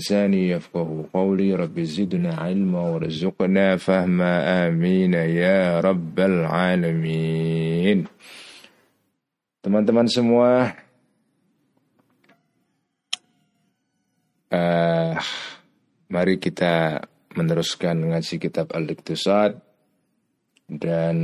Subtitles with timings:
[0.00, 4.33] بلساني يفقه قولي رب زدنا علما وارزقنا فهما
[4.67, 8.07] آمين يا رب العالمين
[9.59, 10.71] Teman-teman semua
[14.55, 15.19] uh,
[16.07, 17.03] Mari kita
[17.35, 19.59] meneruskan ngaji kitab Al-Iqtisad
[20.71, 21.19] Dan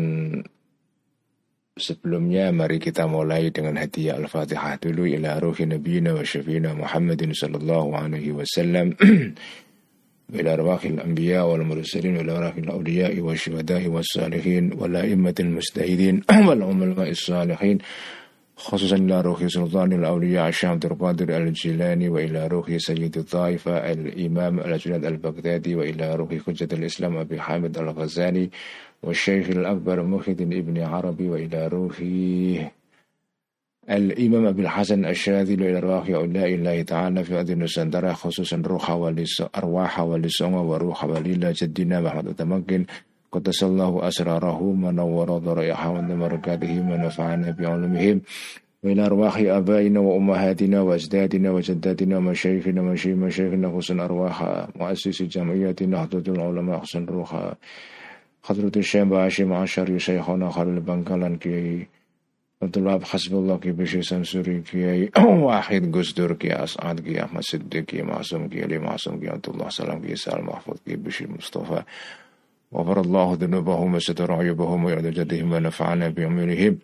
[1.77, 7.97] Sebelumnya mari kita mulai dengan hadiah Al-Fatihah dulu ila ruhi nabiyina wa syafiina Muhammadin sallallahu
[7.97, 8.93] alaihi wasallam
[10.37, 16.21] ila arwahil anbiya wal mursalin ila arwahil awliya wa syuhada'i was salihin wal a'immatil mustahidin
[16.29, 17.81] wal ulama'is salihin
[18.63, 25.75] خصوصا إلى روح سلطان الأولياء الشام القادر الجيلاني وإلى روح سيد الطائفة الإمام الأجناد البغدادي
[25.75, 28.51] وإلى روح حجة الإسلام أبي حامد الغزالي
[29.04, 31.96] والشيخ الأكبر محي ابن عربي وإلى روح
[33.90, 38.92] الإمام أبي الحسن الشاذلي وإلى أرواح أولياء الله تعالى في أرض النسندرة خصوصا روح
[39.58, 42.86] أرواح ولسوم وروح وليلة جدنا محمد التمكن.
[43.32, 48.22] قدس الله أسراره منور ضرائحه ومركاته ونفعنا بعلمهم.
[48.84, 56.80] وإلى أرواح آبائنا وأمهاتنا وأجدادنا وجداتنا ومشايخنا ومشايخ مشايخنا خصوصا أرواح مؤسس جمعيتنا حضرة العلماء
[56.80, 57.54] خصوصا روح
[58.43, 61.87] حضرة الشيخ هاشم عشر شيخنا خالد بنكالان كي
[62.63, 67.85] عبد الله حسب الله كي بشي سنسوري كي واحد قصدر كي أسعد كي أحمد صديق
[67.85, 71.83] كي معصوم كي علي معصوم كي عبد الله سلام كي سالم محفوظ كي بشي مصطفى
[72.75, 76.79] غفر الله ذنوبهم وستر عيوبهم ويعد جدهم ونفعنا بعمرهم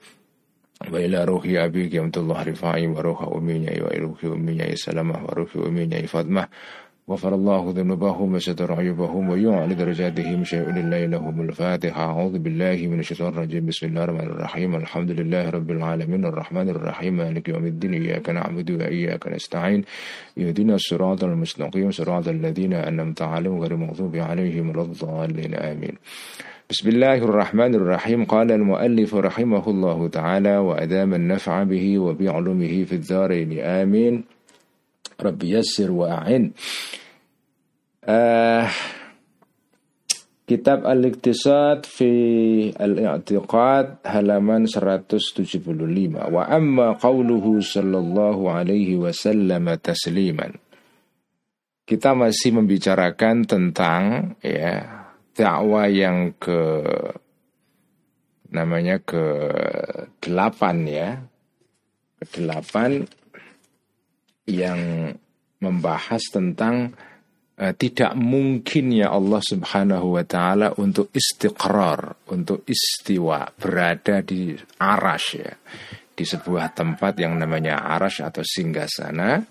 [0.92, 6.48] وإلى روح أبيك عبد الله رفاعي وروح أمي وروح أمي سلمة وروح أمي فاطمة
[7.09, 12.01] غفر الله ذنوبهم وستر عيوبهم ويعلي درجاتهم شيء لله لهم الفاتحة.
[12.01, 13.65] أعوذ بالله من الشيطان الرجيم.
[13.65, 14.75] بسم الله الرحمن الرحيم.
[14.75, 16.25] الحمد لله رب العالمين.
[16.25, 17.13] الرحمن الرحيم.
[17.17, 17.93] مالك يوم الدين.
[17.93, 19.83] إياك نعبد وإياك نستعين.
[20.39, 21.91] اهدنا الصراط المستقيم.
[21.91, 25.55] صراط الذين أنعمت عليهم غير المغضوب عليهم ولا الضالين.
[25.55, 25.95] آمين.
[26.69, 28.23] بسم الله الرحمن الرحيم.
[28.25, 33.59] قال المؤلف رحمه الله تعالى وأدام النفع به وبعلمه في الدارين.
[33.59, 34.23] آمين.
[35.23, 36.51] yassir wa a'in.
[38.03, 38.67] Uh,
[40.43, 42.11] Kitab Al-Iqtisad fi
[42.75, 45.39] Al-I'tiqad halaman 175.
[46.11, 50.59] Wa amma qawluhu sallallahu alaihi wasallam tasliman.
[51.87, 54.83] Kita masih membicarakan tentang ya
[55.31, 56.83] dakwah yang ke
[58.51, 59.23] namanya ke
[60.19, 61.09] delapan ya.
[62.19, 63.07] Ke delapan
[64.43, 65.15] yang
[65.63, 66.91] membahas tentang
[67.59, 75.53] uh, tidak mungkinnya Allah Subhanahu wa taala untuk istiqrar, untuk istiwa, berada di arash ya.
[76.13, 79.41] Di sebuah tempat yang namanya arash atau singgasana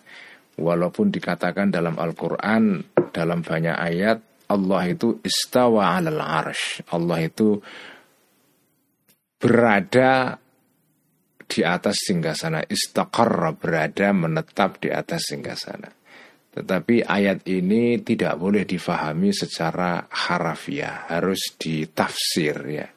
[0.62, 2.78] walaupun dikatakan dalam Al-Qur'an
[3.10, 6.86] dalam banyak ayat Allah itu istawa 'alal arash.
[6.94, 7.58] Allah itu
[9.42, 10.38] berada
[11.50, 16.01] di atas singgasana istaqarra berada menetap di atas singgasana.
[16.52, 22.88] Tetapi ayat ini tidak boleh difahami secara harafiah, harus ditafsir ya.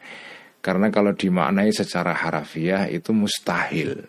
[0.59, 4.03] Karena kalau dimaknai secara harafiah itu mustahil.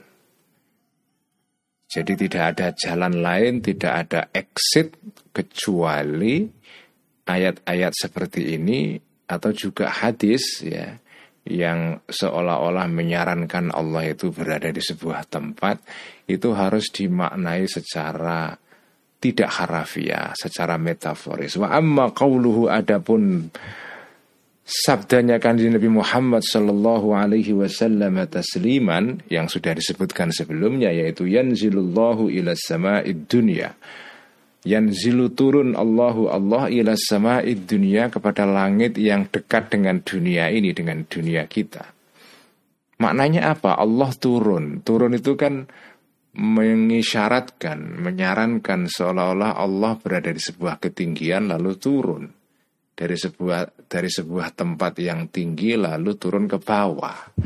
[1.86, 4.98] Jadi tidak ada jalan lain, tidak ada exit
[5.30, 6.42] kecuali
[7.22, 8.98] ayat-ayat seperti ini
[9.30, 10.98] atau juga hadis ya
[11.46, 15.78] yang seolah-olah menyarankan Allah itu berada di sebuah tempat
[16.26, 18.58] itu harus dimaknai secara
[19.20, 21.56] tidak harafiah, secara metaforis.
[21.56, 23.48] Wa amma qauluhu adapun
[24.66, 32.52] sabdanya kanjeng Nabi Muhammad sallallahu alaihi wasallam tasliman yang sudah disebutkan sebelumnya yaitu yanzilullahu ila
[32.52, 33.78] sama'id dunya
[34.66, 41.06] Yanzilu turun Allahu Allah ila sama'id dunia kepada langit yang dekat dengan dunia ini, dengan
[41.06, 41.86] dunia kita.
[42.98, 43.78] Maknanya apa?
[43.78, 44.82] Allah turun.
[44.82, 45.70] Turun itu kan
[46.36, 52.24] mengisyaratkan, menyarankan seolah-olah Allah berada di sebuah ketinggian lalu turun
[52.96, 57.36] dari sebuah dari sebuah tempat yang tinggi lalu turun ke bawah.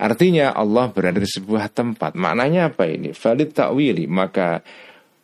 [0.00, 2.12] Artinya Allah berada di sebuah tempat.
[2.16, 3.16] Maknanya apa ini?
[3.16, 4.04] Valid takwili.
[4.04, 4.60] Maka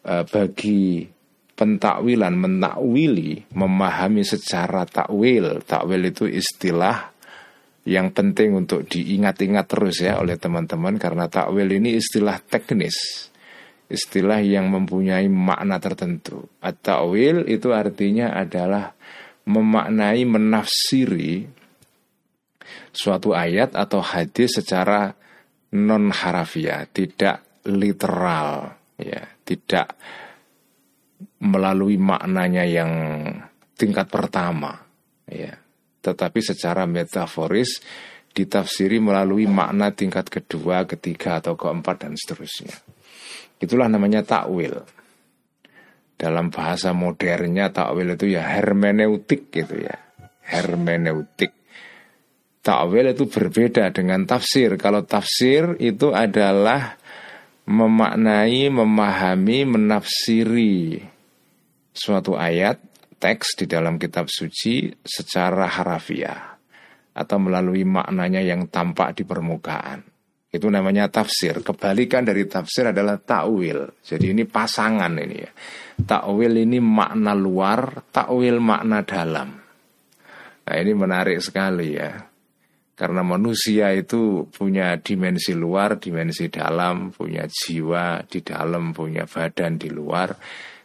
[0.08, 1.04] uh, bagi
[1.54, 7.13] pentakwilan menakwili memahami secara takwil takwil itu istilah
[7.84, 13.28] yang penting untuk diingat-ingat terus ya oleh teman-teman karena takwil ini istilah teknis
[13.88, 16.48] istilah yang mempunyai makna tertentu.
[16.64, 18.96] At-takwil itu artinya adalah
[19.44, 21.44] memaknai menafsiri
[22.94, 25.12] suatu ayat atau hadis secara
[25.74, 29.98] non harafiah tidak literal ya tidak
[31.44, 32.92] melalui maknanya yang
[33.76, 34.80] tingkat pertama
[35.28, 35.58] ya
[36.04, 37.80] tetapi secara metaforis
[38.34, 42.76] ditafsiri melalui makna tingkat kedua, ketiga atau keempat dan seterusnya.
[43.62, 44.84] Itulah namanya takwil.
[46.14, 49.96] Dalam bahasa modernnya takwil itu ya hermeneutik gitu ya.
[50.44, 51.54] Hermeneutik.
[52.60, 54.74] Takwil itu berbeda dengan tafsir.
[54.76, 56.98] Kalau tafsir itu adalah
[57.64, 61.00] memaknai, memahami, menafsiri
[61.94, 62.82] suatu ayat
[63.24, 66.60] teks di dalam kitab suci secara harafiah
[67.16, 70.04] atau melalui maknanya yang tampak di permukaan.
[70.52, 71.64] Itu namanya tafsir.
[71.64, 73.96] Kebalikan dari tafsir adalah takwil.
[74.04, 75.50] Jadi ini pasangan ini ya.
[76.04, 79.48] Takwil ini makna luar, takwil makna dalam.
[80.68, 82.12] Nah ini menarik sekali ya.
[82.94, 89.90] Karena manusia itu punya dimensi luar, dimensi dalam, punya jiwa di dalam, punya badan di
[89.90, 90.30] luar.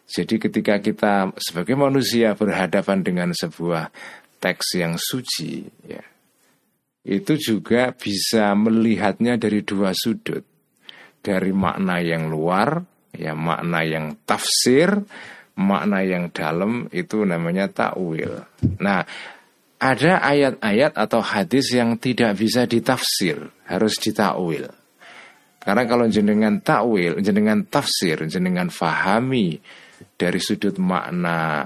[0.10, 3.94] Jadi ketika kita sebagai manusia berhadapan dengan sebuah
[4.42, 6.02] teks yang suci, ya,
[7.06, 10.42] itu juga bisa melihatnya dari dua sudut,
[11.22, 12.82] dari makna yang luar,
[13.14, 14.98] ya makna yang tafsir,
[15.62, 18.50] makna yang dalam itu namanya takwil.
[18.82, 19.06] Nah,
[19.80, 24.74] ada ayat-ayat atau hadis yang tidak bisa ditafsir, harus ditakwil.
[25.60, 29.60] Karena kalau jenengan takwil, jenengan tafsir, jenengan fahami
[30.20, 31.64] dari sudut makna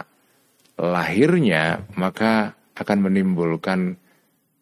[0.78, 3.98] lahirnya maka akan menimbulkan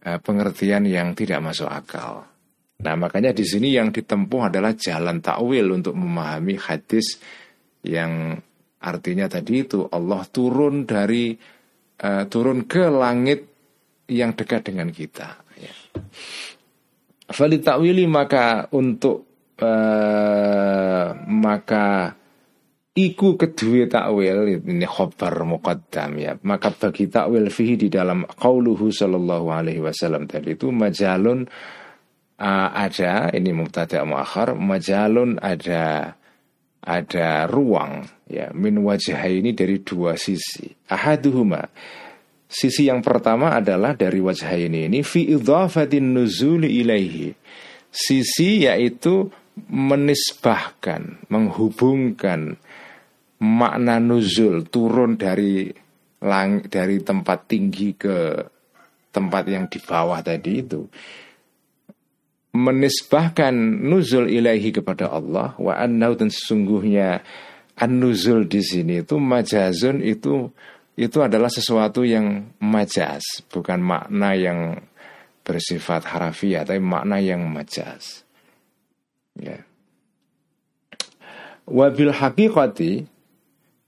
[0.07, 2.27] uh, pengertian yang tidak masuk akal.
[2.81, 7.21] Nah, makanya di sini yang ditempuh adalah jalan takwil untuk memahami hadis
[7.85, 8.33] yang
[8.81, 11.37] artinya tadi itu Allah turun dari
[12.01, 13.39] uh, turun ke langit
[14.09, 15.29] yang dekat dengan kita.
[15.61, 15.73] Ya.
[17.31, 19.29] Fali takwili maka untuk
[19.61, 22.17] uh, maka
[22.91, 26.35] Iku kedua takwil ini khobar muqaddam ya.
[26.43, 31.47] Maka bagi takwil fihi di dalam qauluhu sallallahu alaihi wasallam tadi itu majalun
[32.35, 36.19] uh, ada ini mubtada muakhar majalun ada
[36.83, 40.67] ada ruang ya min wajah ini dari dua sisi.
[40.91, 41.63] Ahaduhuma
[42.51, 47.31] Sisi yang pertama adalah dari wajah ini ini fi idhafatin nuzuli ilaihi.
[47.87, 49.31] Sisi yaitu
[49.71, 52.59] menisbahkan, menghubungkan
[53.41, 55.69] makna nuzul turun dari
[56.21, 58.37] lang dari tempat tinggi ke
[59.09, 60.85] tempat yang di bawah tadi itu
[62.53, 67.23] menisbahkan nuzul ilahi kepada Allah wa annau dan sesungguhnya
[67.79, 70.51] an-nuzul di sini itu majazun itu
[70.99, 74.77] itu adalah sesuatu yang majaz bukan makna yang
[75.41, 78.23] bersifat harafiah tapi makna yang majaz.
[79.35, 79.65] Ya.
[81.65, 83.10] Wabil haqiqati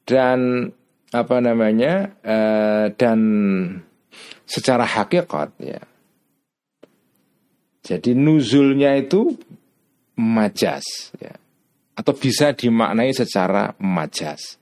[0.03, 0.69] dan
[1.13, 3.19] apa namanya uh, dan
[4.50, 5.81] secara hakikat ya.
[7.83, 9.35] Jadi nuzulnya itu
[10.17, 11.35] majas ya.
[11.94, 14.57] Atau bisa dimaknai secara majas.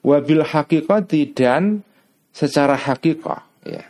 [0.00, 1.84] Wabil hakikati dan
[2.32, 3.84] secara hakikah ya.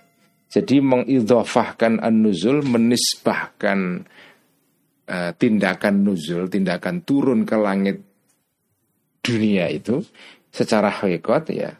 [0.50, 4.02] Jadi mengidhafahkan an-nuzul menisbahkan
[5.06, 8.02] uh, tindakan nuzul tindakan turun ke langit
[9.22, 10.02] dunia itu
[10.50, 11.70] secara hakikat ya.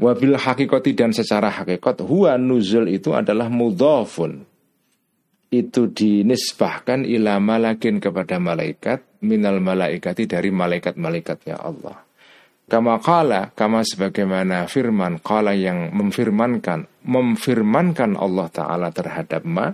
[0.00, 4.42] Wabil hakikati dan secara hakikat huwa nuzul itu adalah mudhafun.
[5.52, 12.02] Itu dinisbahkan ila malakin kepada malaikat minal malaikati dari malaikat-malaikatnya Allah.
[12.72, 19.68] Kama kala, kama sebagaimana firman kala yang memfirmankan, memfirmankan Allah Ta'ala terhadap ma,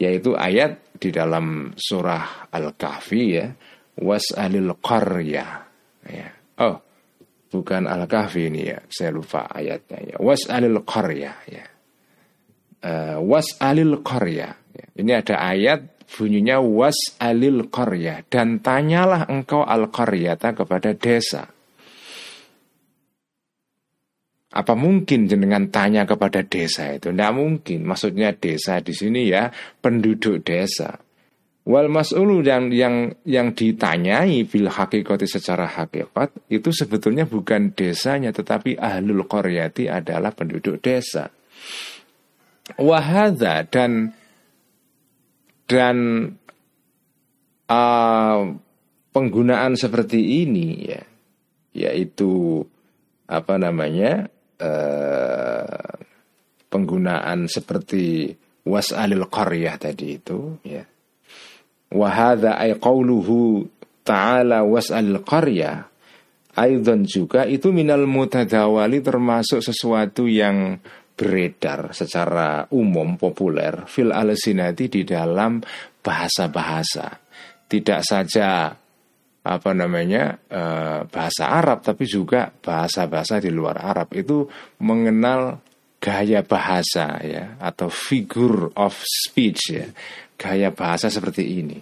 [0.00, 3.52] yaitu ayat di dalam surah Al-Kahfi ya,
[4.00, 5.46] was'alil qarya.
[6.08, 6.28] Ya.
[6.56, 6.80] Oh,
[7.52, 10.16] bukan Al-Kahfi ini ya, saya lupa ayatnya ya.
[10.16, 11.64] Was'alil qarya ya.
[12.82, 14.58] Uh, was'alil qarya.
[14.74, 14.86] Ya.
[14.98, 21.46] Ini ada ayat bunyinya was'alil qarya dan tanyalah engkau al-qaryata kepada desa.
[24.52, 27.08] Apa mungkin jenengan tanya kepada desa itu?
[27.08, 27.88] Tidak mungkin.
[27.88, 29.48] Maksudnya desa di sini ya
[29.80, 31.00] penduduk desa.
[31.62, 38.82] Wal mas'ulu yang yang yang ditanyai bil hakikati secara hakikat itu sebetulnya bukan desanya tetapi
[38.82, 41.30] ahlul qaryati adalah penduduk desa.
[42.82, 44.10] Wahada dan
[45.70, 45.96] dan
[47.70, 48.42] uh,
[49.14, 51.02] penggunaan seperti ini ya
[51.78, 52.66] yaitu
[53.30, 54.26] apa namanya
[54.58, 55.94] uh,
[56.68, 58.34] penggunaan seperti
[58.66, 60.82] was'alil qaryah tadi itu ya
[61.92, 63.68] Wahada ay qawluhu
[64.02, 65.92] ta'ala was'al qarya
[66.52, 70.76] Aidon juga itu minal mutadawali termasuk sesuatu yang
[71.16, 75.64] beredar secara umum populer fil alsinati di dalam
[76.04, 77.08] bahasa-bahasa.
[77.64, 78.68] Tidak saja
[79.42, 84.12] apa namanya eh, bahasa Arab tapi juga bahasa-bahasa di luar Arab.
[84.12, 84.44] Itu
[84.84, 85.56] mengenal
[86.02, 89.86] gaya bahasa ya atau figure of speech ya
[90.36, 91.78] gaya bahasa seperti ini.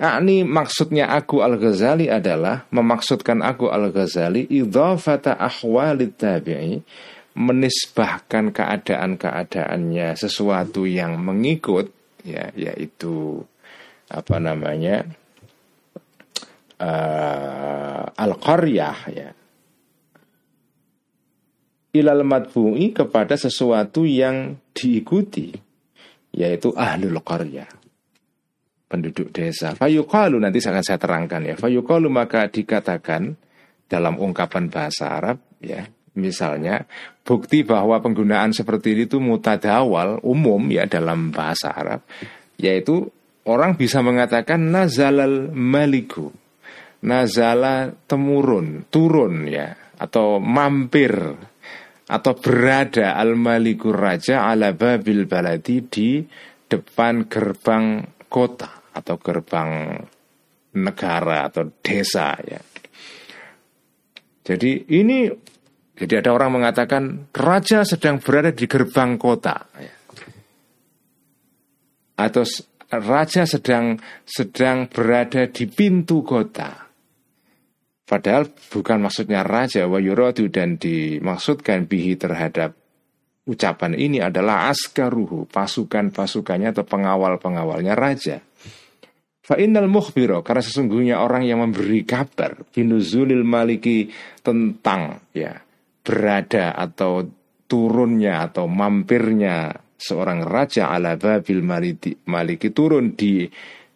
[0.00, 6.80] Ini maksudnya aku Al-Ghazali adalah memaksudkan aku Al-Ghazali idhafata ahwalit tabi'i
[7.36, 11.92] menisbahkan keadaan-keadaannya sesuatu yang mengikut
[12.24, 13.44] ya yaitu
[14.10, 15.06] apa namanya
[16.80, 19.28] uh, al-qaryah ya
[21.94, 25.69] ilal matbu'i kepada sesuatu yang diikuti
[26.34, 27.68] yaitu ahlul qaryah
[28.90, 29.78] penduduk desa.
[29.78, 31.54] Fayuqalu nanti akan saya terangkan ya.
[31.54, 33.38] Fayuqalu maka dikatakan
[33.86, 35.86] dalam ungkapan bahasa Arab ya.
[36.10, 36.90] Misalnya
[37.22, 42.02] bukti bahwa penggunaan seperti itu mutadawal umum ya dalam bahasa Arab
[42.58, 43.06] yaitu
[43.46, 46.34] orang bisa mengatakan nazalal maliku.
[47.00, 51.32] Nazala temurun, turun ya atau mampir
[52.10, 56.18] atau berada al malikur raja ala babil baladi di
[56.66, 59.94] depan gerbang kota atau gerbang
[60.74, 62.58] negara atau desa ya.
[64.42, 65.30] Jadi ini
[65.94, 69.94] jadi ada orang mengatakan raja sedang berada di gerbang kota ya.
[72.26, 72.42] Atau
[72.90, 73.94] raja sedang
[74.26, 76.89] sedang berada di pintu kota.
[78.10, 82.74] Padahal bukan maksudnya raja wa yuradu dan dimaksudkan bihi terhadap
[83.46, 88.42] ucapan ini adalah askaruhu, pasukan-pasukannya atau pengawal-pengawalnya raja.
[89.46, 94.10] Fa'innal mukhbiro karena sesungguhnya orang yang memberi kabar binuzulil maliki
[94.42, 95.62] tentang ya
[96.02, 97.30] berada atau
[97.70, 103.46] turunnya atau mampirnya seorang raja ala babil maliki, maliki turun di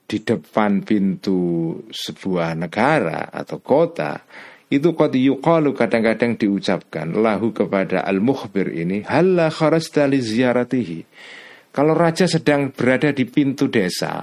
[0.05, 4.25] di depan pintu sebuah negara atau kota
[4.69, 11.01] itu qad yuqalu kadang-kadang diucapkan lahu kepada al-mukhbir ini halla kharajta li ziyaratihi
[11.75, 14.23] kalau raja sedang berada di pintu desa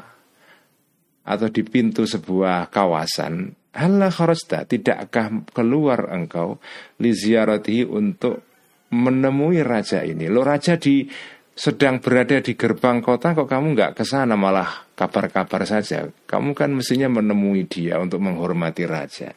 [1.22, 6.64] atau di pintu sebuah kawasan, Allah kharajta, tidakkah keluar engkau
[7.04, 8.48] li ziaratihi untuk
[8.96, 10.32] menemui raja ini?
[10.32, 11.04] Lo raja di
[11.52, 16.08] sedang berada di gerbang kota kok kamu nggak ke sana malah kabar-kabar saja.
[16.08, 19.36] Kamu kan mestinya menemui dia untuk menghormati raja.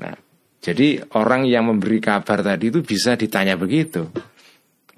[0.00, 0.14] Nah,
[0.60, 4.04] jadi orang yang memberi kabar tadi itu bisa ditanya begitu.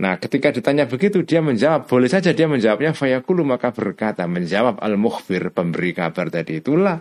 [0.03, 5.53] Nah ketika ditanya begitu dia menjawab Boleh saja dia menjawabnya Fayakulu maka berkata Menjawab al-mukhbir
[5.53, 6.97] pemberi kabar tadi itulah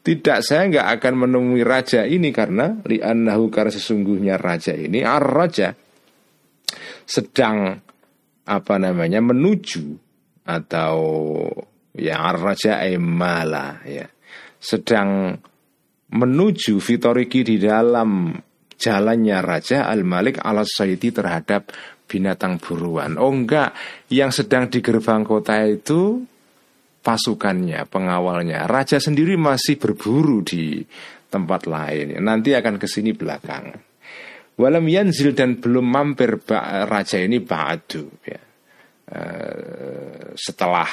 [0.00, 5.74] Tidak saya nggak akan menemui raja ini Karena li'annahu karena sesungguhnya raja ini Ar-raja
[7.02, 7.82] Sedang
[8.46, 9.98] Apa namanya Menuju
[10.46, 10.96] Atau
[11.96, 14.06] Ya ar-raja emala ya
[14.62, 15.36] Sedang
[16.06, 18.30] Menuju fitoriki di dalam
[18.78, 21.74] jalannya Raja Al-Malik al-Saidi terhadap
[22.06, 23.18] binatang buruan.
[23.18, 23.74] Oh enggak,
[24.12, 26.22] yang sedang di gerbang kota itu
[27.02, 28.70] pasukannya, pengawalnya.
[28.70, 30.86] Raja sendiri masih berburu di
[31.26, 32.22] tempat lain.
[32.22, 33.74] Nanti akan ke sini belakang.
[34.56, 36.40] Walam yanzil dan belum mampir
[36.88, 38.40] raja ini ba'du ya.
[39.06, 40.88] Uh, setelah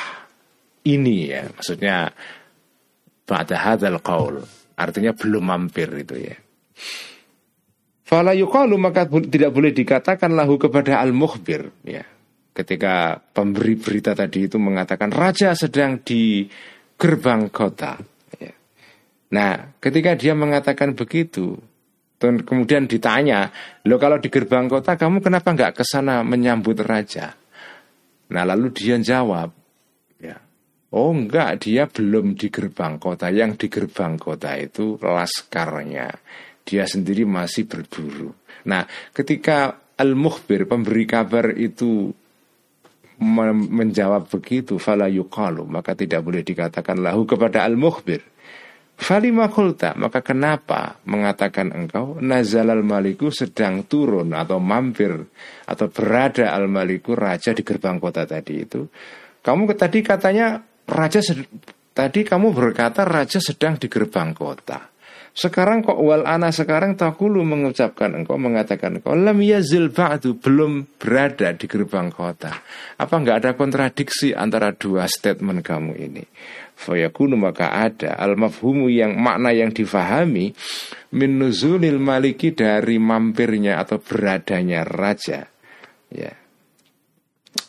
[0.86, 2.12] ini ya, maksudnya
[3.24, 4.44] ba'da hadzal qaul.
[4.76, 6.38] Artinya belum mampir itu ya.
[8.04, 12.04] Fala yuqalu maka tidak boleh dikatakan lahu kepada al-mukhbir ya.
[12.54, 16.46] Ketika pemberi berita tadi itu mengatakan raja sedang di
[17.00, 17.98] gerbang kota
[18.38, 18.54] ya.
[19.34, 21.58] Nah, ketika dia mengatakan begitu
[22.24, 23.52] kemudian ditanya,
[23.88, 27.36] "Lo kalau di gerbang kota kamu kenapa nggak ke sana menyambut raja?"
[28.34, 29.52] Nah, lalu dia jawab,
[30.18, 30.40] ya.
[30.96, 33.30] Oh enggak, dia belum di gerbang kota.
[33.30, 36.10] Yang di gerbang kota itu laskarnya
[36.64, 38.32] dia sendiri masih berburu.
[38.66, 42.10] Nah, ketika al-mukhbir pemberi kabar itu
[43.24, 48.26] menjawab begitu fala yuqalu maka tidak boleh dikatakan lahu kepada al-mukhbir
[48.94, 55.18] Falima kulta maka kenapa mengatakan engkau nazalal maliku sedang turun atau mampir
[55.66, 58.86] atau berada al maliku raja di gerbang kota tadi itu
[59.44, 61.20] kamu tadi katanya raja
[61.92, 64.94] tadi kamu berkata raja sedang di gerbang kota
[65.34, 71.50] Sekarang kok wal ana sekarang takulu mengucapkan engkau mengatakan engkau lam yazil ba'du belum berada
[71.58, 72.54] di gerbang kota.
[73.02, 76.24] Apa enggak ada kontradiksi antara dua statement kamu ini?
[76.74, 80.52] Fayakunu maka ada al mafhumu yang makna yang difahami
[81.16, 85.48] min nuzulil maliki dari mampirnya atau beradanya raja.
[86.12, 86.34] Ya.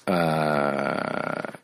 [0.05, 1.55] Uh,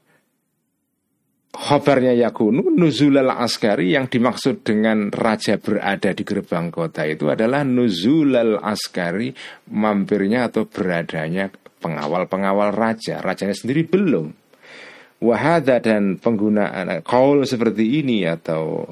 [1.61, 8.57] Khobarnya Yakunu Nuzulal Askari yang dimaksud dengan raja berada di gerbang kota itu adalah Nuzulal
[8.65, 9.29] Askari
[9.69, 11.53] mampirnya atau beradanya
[11.85, 14.40] pengawal-pengawal raja Rajanya sendiri belum
[15.21, 18.89] Wahada dan penggunaan kaul seperti ini atau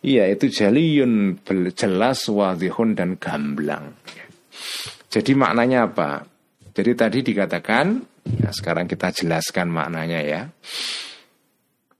[0.00, 1.42] Iya itu jaliyun
[1.76, 3.92] jelas wadihun dan gamblang
[5.12, 6.24] Jadi maknanya apa?
[6.72, 8.00] Jadi tadi dikatakan
[8.40, 10.42] ya Sekarang kita jelaskan maknanya ya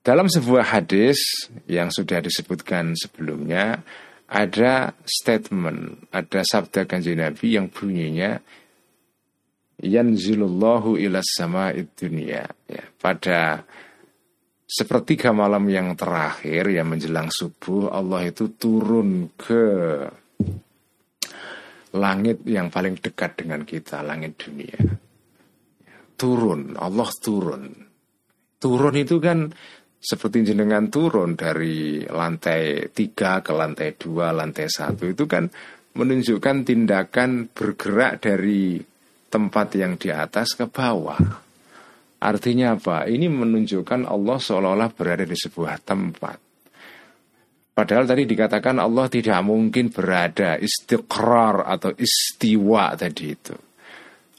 [0.07, 3.83] dalam sebuah hadis yang sudah disebutkan sebelumnya
[4.31, 8.39] ada statement, ada sabda kanji Nabi yang bunyinya
[9.81, 12.49] yanzilullahu ila sama dunia.
[12.69, 13.65] Ya, pada
[14.67, 19.65] sepertiga malam yang terakhir yang menjelang subuh Allah itu turun ke
[21.97, 24.77] langit yang paling dekat dengan kita langit dunia.
[26.17, 27.65] Turun Allah turun.
[28.57, 29.53] Turun itu kan
[30.01, 35.49] seperti jenengan turun dari lantai tiga ke lantai dua, lantai satu itu kan
[35.97, 38.77] menunjukkan tindakan bergerak dari
[39.27, 41.19] tempat yang di atas ke bawah.
[42.17, 43.05] Artinya apa?
[43.07, 46.39] Ini menunjukkan Allah seolah-olah berada di sebuah tempat.
[47.77, 53.57] Padahal tadi dikatakan Allah tidak mungkin berada istiqrar atau istiwa tadi itu.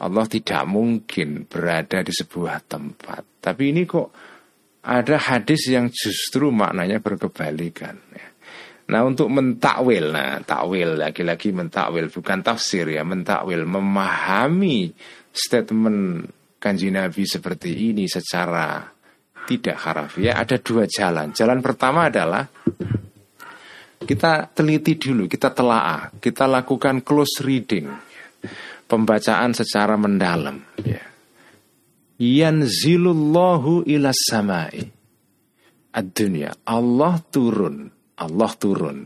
[0.01, 3.41] Allah tidak mungkin berada di sebuah tempat.
[3.41, 4.09] Tapi ini kok
[4.85, 7.97] ada hadis yang justru maknanya berkebalikan.
[8.13, 8.26] Ya.
[8.87, 14.95] Nah untuk mentakwil, nah takwil lagi-lagi mentakwil bukan tafsir ya, mentakwil memahami
[15.31, 16.23] statement
[16.57, 18.87] kanji Nabi seperti ini secara
[19.47, 21.35] tidak harafiah ada dua jalan.
[21.35, 22.47] Jalan pertama adalah
[24.07, 27.91] kita teliti dulu, kita telaah, kita lakukan close reading,
[28.87, 30.63] pembacaan secara mendalam.
[30.87, 31.07] Ya
[32.17, 34.89] yanzilullahu ila samai
[35.93, 36.53] ad-dunya.
[36.65, 39.05] Allah turun, Allah turun.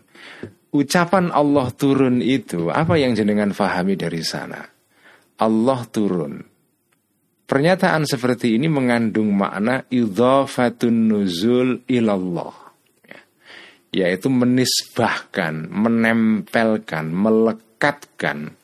[0.71, 4.63] Ucapan Allah turun itu apa yang jenengan fahami dari sana?
[5.41, 6.39] Allah turun.
[7.43, 12.55] Pernyataan seperti ini mengandung makna idhafatun nuzul ilallah.
[13.03, 13.19] Ya.
[13.91, 18.55] Yaitu menisbahkan, menempelkan, melekatkan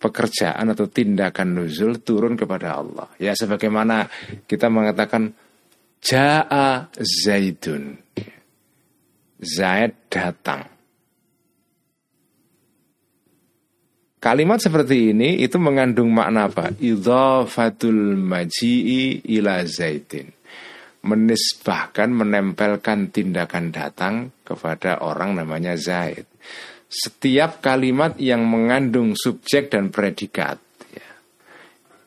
[0.00, 3.06] pekerjaan atau tindakan nuzul turun kepada Allah.
[3.22, 4.10] Ya sebagaimana
[4.50, 5.30] kita mengatakan
[6.02, 8.00] jaa zaidun.
[9.40, 10.68] Zaid datang.
[14.20, 16.76] Kalimat seperti ini itu mengandung makna apa?
[16.76, 20.28] Idhafatul maji'i ila zaidin.
[21.00, 26.28] Menisbahkan, menempelkan tindakan datang kepada orang namanya Zaid
[26.90, 30.58] setiap kalimat yang mengandung subjek dan predikat
[30.90, 31.10] ya,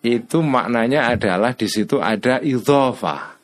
[0.03, 3.39] itu maknanya adalah di situ ada idhofah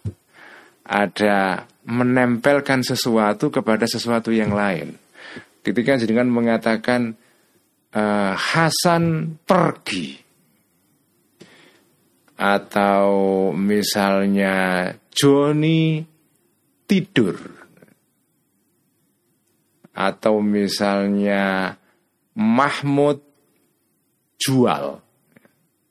[0.83, 4.93] ada menempelkan sesuatu kepada sesuatu yang lain.
[5.65, 7.17] Ketika jenengan mengatakan
[7.97, 10.21] uh, Hasan pergi.
[12.39, 13.11] Atau
[13.51, 16.05] misalnya Joni
[16.87, 17.35] tidur.
[19.91, 21.75] Atau misalnya
[22.39, 23.19] Mahmud
[24.39, 25.03] jual.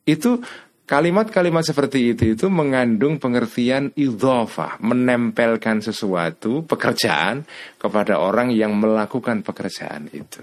[0.09, 0.41] Itu
[0.89, 7.45] kalimat-kalimat seperti itu itu mengandung pengertian idhofah, menempelkan sesuatu, pekerjaan
[7.77, 10.41] kepada orang yang melakukan pekerjaan itu.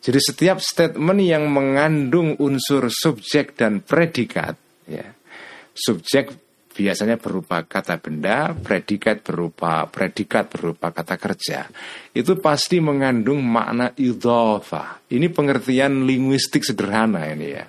[0.00, 4.56] Jadi setiap statement yang mengandung unsur subjek dan predikat,
[4.88, 5.12] ya,
[5.76, 6.32] subjek
[6.76, 11.68] biasanya berupa kata benda, predikat berupa predikat berupa kata kerja.
[12.12, 15.04] Itu pasti mengandung makna idhofa.
[15.08, 17.64] Ini pengertian linguistik sederhana ini ya.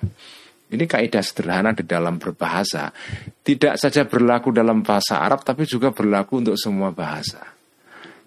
[0.68, 2.92] Ini kaidah sederhana di dalam berbahasa.
[3.40, 7.40] Tidak saja berlaku dalam bahasa Arab tapi juga berlaku untuk semua bahasa.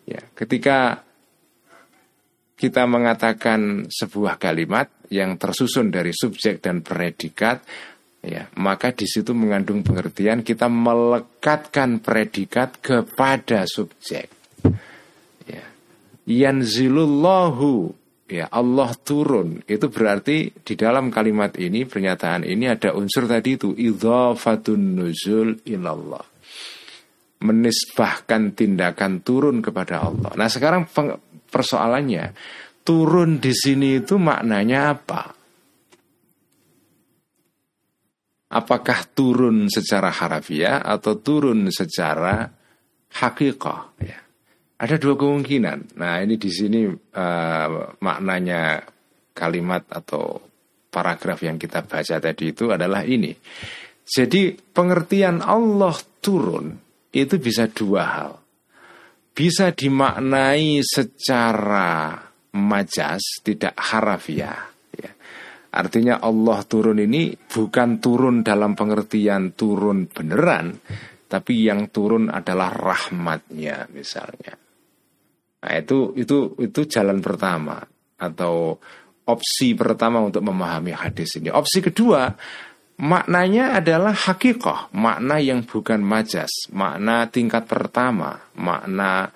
[0.10, 1.06] Ya, ketika
[2.58, 7.62] kita mengatakan sebuah kalimat yang tersusun dari subjek dan predikat,
[8.22, 14.30] ya maka di situ mengandung pengertian kita melekatkan predikat kepada subjek
[15.50, 15.66] ya
[16.30, 17.98] yanzilullahu
[18.32, 23.76] ya Allah turun itu berarti di dalam kalimat ini pernyataan ini ada unsur tadi itu
[23.76, 26.24] idhafatun nuzul ilallah
[27.44, 30.88] menisbahkan tindakan turun kepada Allah nah sekarang
[31.52, 32.32] persoalannya
[32.82, 35.24] turun di sini itu maknanya apa?
[38.52, 42.52] Apakah turun secara harafiah atau turun secara
[43.16, 43.96] hakikah?
[44.04, 44.21] Ya.
[44.82, 46.02] Ada dua kemungkinan.
[46.02, 47.70] Nah ini di sini uh,
[48.02, 48.82] maknanya
[49.30, 50.42] kalimat atau
[50.90, 53.30] paragraf yang kita baca tadi itu adalah ini.
[54.02, 56.74] Jadi pengertian Allah turun
[57.14, 58.32] itu bisa dua hal.
[59.32, 62.18] Bisa dimaknai secara
[62.58, 64.66] majas, tidak harafiah.
[64.98, 65.14] Ya.
[65.72, 70.76] Artinya Allah turun ini bukan turun dalam pengertian turun beneran,
[71.30, 74.71] tapi yang turun adalah rahmatnya misalnya.
[75.62, 77.78] Nah itu itu itu jalan pertama
[78.18, 78.82] atau
[79.30, 81.54] opsi pertama untuk memahami hadis ini.
[81.54, 82.34] Opsi kedua
[83.02, 89.30] maknanya adalah hakikoh, makna yang bukan majas, makna tingkat pertama, makna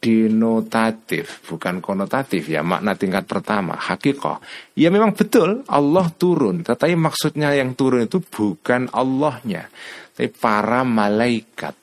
[0.00, 4.40] denotatif, bukan konotatif ya, makna tingkat pertama, hakikoh.
[4.72, 9.68] Ya memang betul Allah turun, tetapi maksudnya yang turun itu bukan Allahnya,
[10.16, 11.79] tapi para malaikat.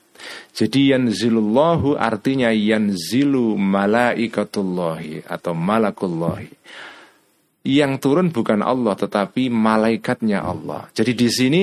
[0.52, 6.50] Jadi yanzilullahu artinya yanzilu malaikatullahi atau malakullahi.
[7.68, 10.88] Yang turun bukan Allah tetapi malaikatnya Allah.
[10.94, 11.62] Jadi di sini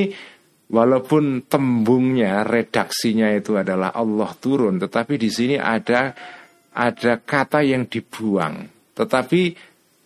[0.69, 6.13] walaupun tembungnya redaksinya itu adalah Allah turun tetapi di sini ada
[6.75, 8.67] ada kata yang dibuang.
[8.95, 9.41] Tetapi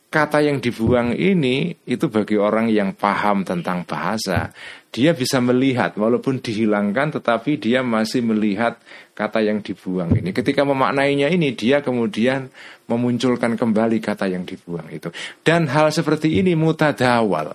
[0.09, 4.49] kata yang dibuang ini itu bagi orang yang paham tentang bahasa,
[4.89, 8.81] dia bisa melihat walaupun dihilangkan tetapi dia masih melihat
[9.13, 10.33] kata yang dibuang ini.
[10.33, 12.49] Ketika memaknainya ini dia kemudian
[12.89, 15.13] memunculkan kembali kata yang dibuang itu.
[15.45, 17.53] Dan hal seperti ini mutadawal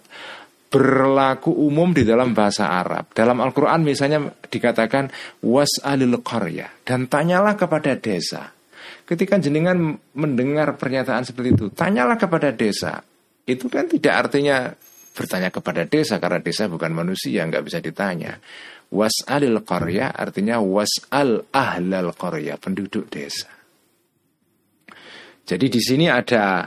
[0.71, 3.11] berlaku umum di dalam bahasa Arab.
[3.14, 5.11] Dalam Al-Quran misalnya dikatakan
[5.43, 8.54] was'alil qarya dan tanyalah kepada desa.
[9.05, 13.05] Ketika jenengan mendengar pernyataan seperti itu, tanyalah kepada desa.
[13.45, 14.73] Itu kan tidak artinya
[15.12, 18.40] bertanya kepada desa karena desa bukan manusia, nggak bisa ditanya.
[18.88, 23.53] Was'alil qarya artinya was'al ahlal qarya, penduduk desa.
[25.45, 26.64] Jadi di sini ada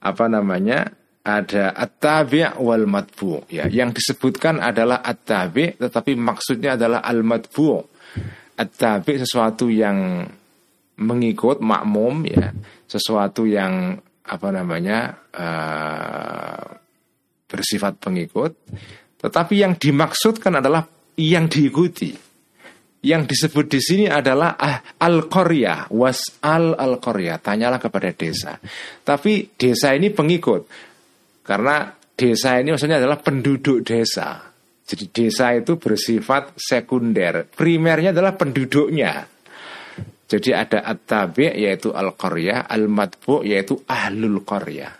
[0.00, 0.86] apa namanya?
[1.20, 3.44] Ada at-tabi' wal matbu.
[3.52, 7.76] Ya, yang disebutkan adalah at-tabi' tetapi maksudnya adalah al-matbu.
[8.56, 10.24] At-tabi' sesuatu yang
[11.00, 12.52] mengikut makmum ya
[12.84, 13.96] sesuatu yang
[14.30, 16.64] apa namanya uh,
[17.50, 18.52] bersifat pengikut
[19.20, 20.88] tetapi yang dimaksudkan adalah
[21.20, 22.16] yang diikuti.
[23.00, 28.60] Yang disebut di sini adalah ah, al korea was al al korea tanyalah kepada desa.
[29.00, 30.68] Tapi desa ini pengikut
[31.40, 34.52] karena desa ini maksudnya adalah penduduk desa.
[34.84, 39.24] Jadi desa itu bersifat sekunder primernya adalah penduduknya
[40.30, 44.94] jadi ada at-tabi' yaitu al-qaryah, al-matbu' yaitu ahlul qaryah.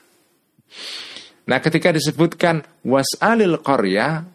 [1.46, 4.26] Nah, ketika disebutkan was'alil qaryah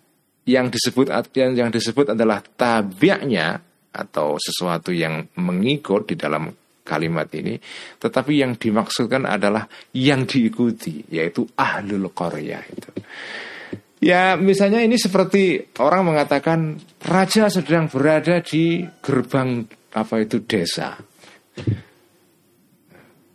[0.47, 3.60] yang disebut yang, disebut adalah tabi'nya
[3.91, 6.47] atau sesuatu yang mengikut di dalam
[6.88, 7.60] kalimat ini,
[7.99, 12.91] tetapi yang dimaksudkan adalah yang diikuti, yaitu ahlul qaryah itu.
[13.99, 20.99] Ya, misalnya ini seperti orang mengatakan raja sedang berada di gerbang apa itu desa.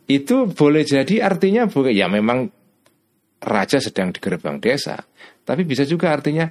[0.05, 2.53] Itu boleh jadi artinya bukan ya memang
[3.41, 5.01] raja sedang di gerbang desa,
[5.49, 6.45] tapi bisa juga artinya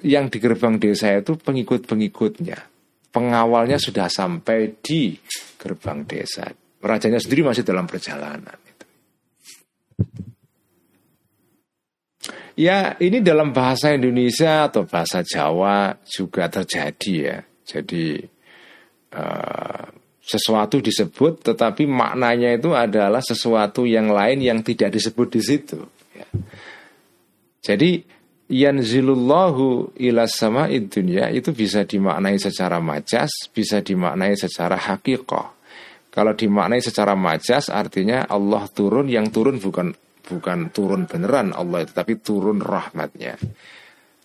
[0.00, 2.72] yang di gerbang desa itu pengikut-pengikutnya.
[3.12, 5.16] Pengawalnya sudah sampai di
[5.60, 6.48] gerbang desa.
[6.80, 8.56] Rajanya sendiri masih dalam perjalanan.
[12.56, 17.38] Ya, ini dalam bahasa Indonesia atau bahasa Jawa juga terjadi ya.
[17.68, 18.35] Jadi
[19.12, 19.86] Eh,
[20.26, 25.78] sesuatu disebut tetapi maknanya itu adalah sesuatu yang lain yang tidak disebut di situ.
[26.10, 26.26] Ya.
[27.62, 28.02] Jadi
[28.50, 35.54] yanzilullahu ila sama dunya itu bisa dimaknai secara majas, bisa dimaknai secara hakikoh.
[36.10, 39.94] Kalau dimaknai secara majas artinya Allah turun yang turun bukan
[40.26, 43.38] bukan turun beneran Allah tetapi turun rahmatnya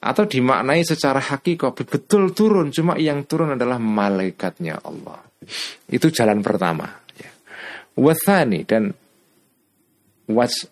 [0.01, 5.21] atau dimaknai secara hakikoh betul turun cuma yang turun adalah malaikatnya Allah
[5.93, 7.29] itu jalan pertama ya.
[8.01, 8.89] wathani dan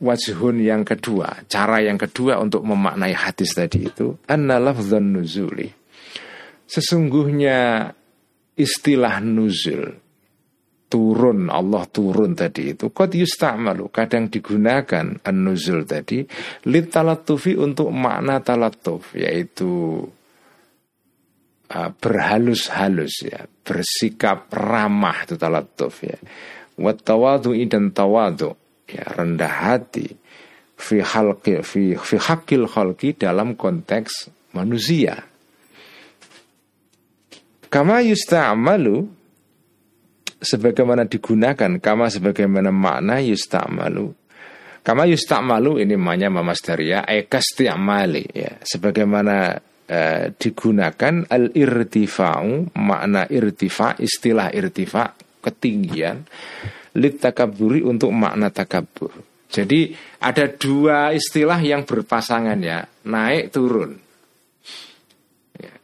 [0.01, 5.69] wajhun yang kedua cara yang kedua untuk memaknai hadis tadi itu lafzan nuzuli
[6.65, 7.89] sesungguhnya
[8.57, 10.08] istilah nuzul
[10.89, 12.89] turun Allah turun tadi itu.
[12.89, 16.25] Qad yusta'malu kadang digunakan an-nuzul tadi
[16.65, 20.01] lit talattufi untuk makna talattuf yaitu
[21.69, 26.17] uh, berhalus-halus ya bersikap ramah itu talattuf ya.
[26.81, 28.57] Wa tawadhu dan tawadu
[28.89, 30.09] ya rendah hati
[30.73, 32.65] fi halqi fi fi hakil
[33.13, 35.21] dalam konteks manusia.
[37.69, 39.18] Kama yusta'malu
[40.39, 44.07] sebagaimana digunakan kama sebagaimana makna yusta'malu
[44.81, 54.49] kama yusta'malu ini maknanya mamasdaria ekasti'amali ya sebagaimana eh, digunakan al irtifa'u makna irtifa istilah
[54.55, 56.23] irtifa ketinggian
[56.97, 59.13] lit takaburi untuk makna takabur.
[59.49, 63.97] Jadi ada dua istilah yang berpasangan ya, naik turun.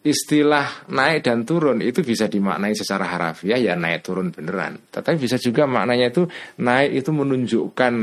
[0.06, 4.78] Ya, istilah naik dan turun itu bisa dimaknai secara harafiah ya naik turun beneran.
[4.94, 6.30] Tetapi bisa juga maknanya itu
[6.62, 7.94] naik itu menunjukkan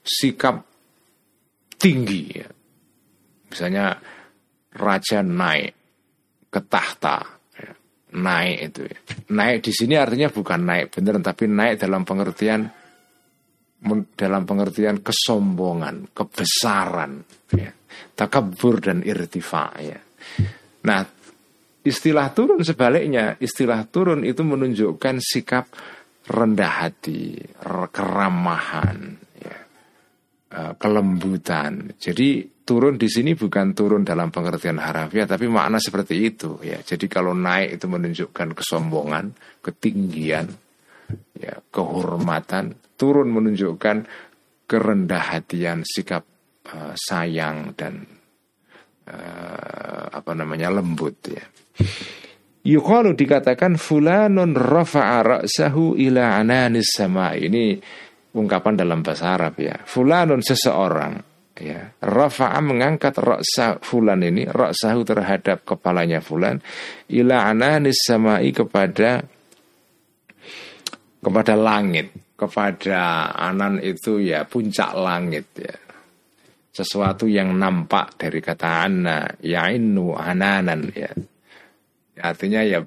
[0.00, 0.64] sikap
[1.76, 2.48] tinggi ya.
[3.52, 4.00] Misalnya
[4.72, 5.72] raja naik
[6.48, 7.36] ke tahta
[8.16, 8.98] naik itu ya.
[9.36, 12.64] Naik di sini artinya bukan naik beneran tapi naik dalam pengertian
[14.16, 17.22] dalam pengertian kesombongan, kebesaran,
[17.54, 17.70] ya.
[18.16, 20.00] takabur dan irtifa ya.
[20.86, 21.00] Nah,
[21.86, 25.70] istilah turun sebaliknya, istilah turun itu menunjukkan sikap
[26.26, 27.38] rendah hati,
[27.94, 28.98] keramahan,
[29.38, 29.56] ya.
[30.46, 31.94] Eh, kelembutan.
[31.98, 36.82] Jadi turun di sini bukan turun dalam pengertian harafiah tapi makna seperti itu ya.
[36.82, 40.50] Jadi kalau naik itu menunjukkan kesombongan, ketinggian,
[41.38, 44.06] ya, kehormatan, turun menunjukkan
[44.66, 46.26] kerendah hatian, sikap
[46.74, 48.02] uh, sayang dan
[49.06, 51.46] uh, apa namanya lembut ya.
[52.66, 57.38] Yukalu dikatakan fulanun rafa'a ra'sahu ila ananis sama.
[57.38, 57.78] Ini
[58.34, 59.78] ungkapan dalam bahasa Arab ya.
[59.86, 66.60] Fulanun seseorang ya rafa'a mengangkat raksa fulan ini raksahu terhadap kepalanya fulan
[67.08, 69.24] ila ananis samai kepada
[71.24, 75.76] kepada langit kepada anan itu ya puncak langit ya
[76.76, 81.08] sesuatu yang nampak dari kata anna yainu ananan ya
[82.20, 82.80] artinya ya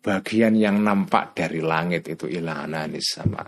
[0.00, 3.44] bagian yang nampak dari langit itu ila ananis sama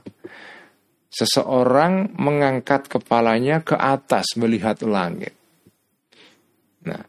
[1.13, 5.37] Seseorang mengangkat kepalanya ke atas melihat langit.
[6.89, 7.05] Nah,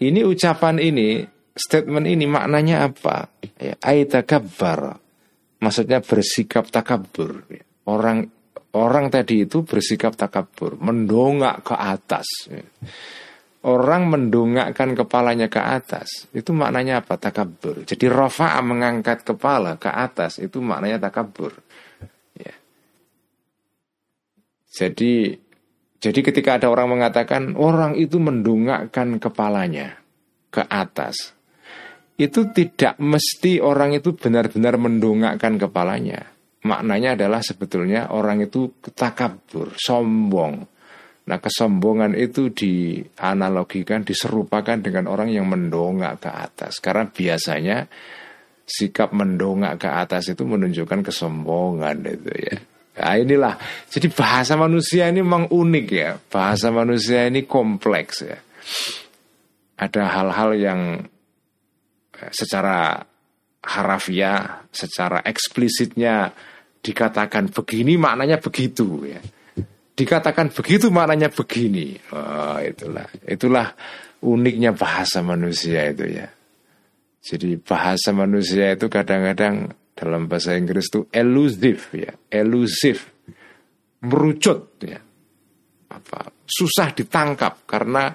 [0.00, 1.20] ini ucapan ini,
[1.52, 3.28] statement ini maknanya apa?
[3.60, 4.96] Ya, Aitakabbar.
[5.60, 7.44] Maksudnya bersikap takabur.
[7.84, 8.32] Orang
[8.72, 12.48] orang tadi itu bersikap takabur, mendongak ke atas.
[13.66, 17.18] Orang mendongakkan kepalanya ke atas, itu maknanya apa?
[17.18, 17.82] Takabur.
[17.82, 21.50] Jadi rofa'a mengangkat kepala ke atas, itu maknanya takabur.
[24.76, 25.32] Jadi
[25.96, 29.96] jadi ketika ada orang mengatakan orang itu mendongakkan kepalanya
[30.52, 31.32] ke atas,
[32.20, 36.28] itu tidak mesti orang itu benar-benar mendongakkan kepalanya.
[36.68, 40.75] Maknanya adalah sebetulnya orang itu takabur, sombong.
[41.26, 46.78] Nah kesombongan itu dianalogikan, diserupakan dengan orang yang mendongak ke atas.
[46.78, 47.90] Karena biasanya
[48.62, 52.56] sikap mendongak ke atas itu menunjukkan kesombongan itu ya.
[52.96, 53.54] Nah inilah,
[53.90, 56.14] jadi bahasa manusia ini memang unik ya.
[56.30, 58.38] Bahasa manusia ini kompleks ya.
[59.76, 60.80] Ada hal-hal yang
[62.16, 63.02] eh, secara
[63.66, 66.30] harafiah, secara eksplisitnya
[66.80, 69.18] dikatakan begini maknanya begitu ya.
[69.96, 71.96] Dikatakan begitu maknanya begini.
[72.12, 73.72] Oh, itulah, itulah
[74.20, 76.28] uniknya bahasa manusia itu ya.
[77.24, 83.08] Jadi bahasa manusia itu kadang-kadang dalam bahasa Inggris itu elusif ya, elusif,
[84.04, 85.00] merucut ya,
[85.90, 86.30] apa?
[86.44, 88.12] Susah ditangkap karena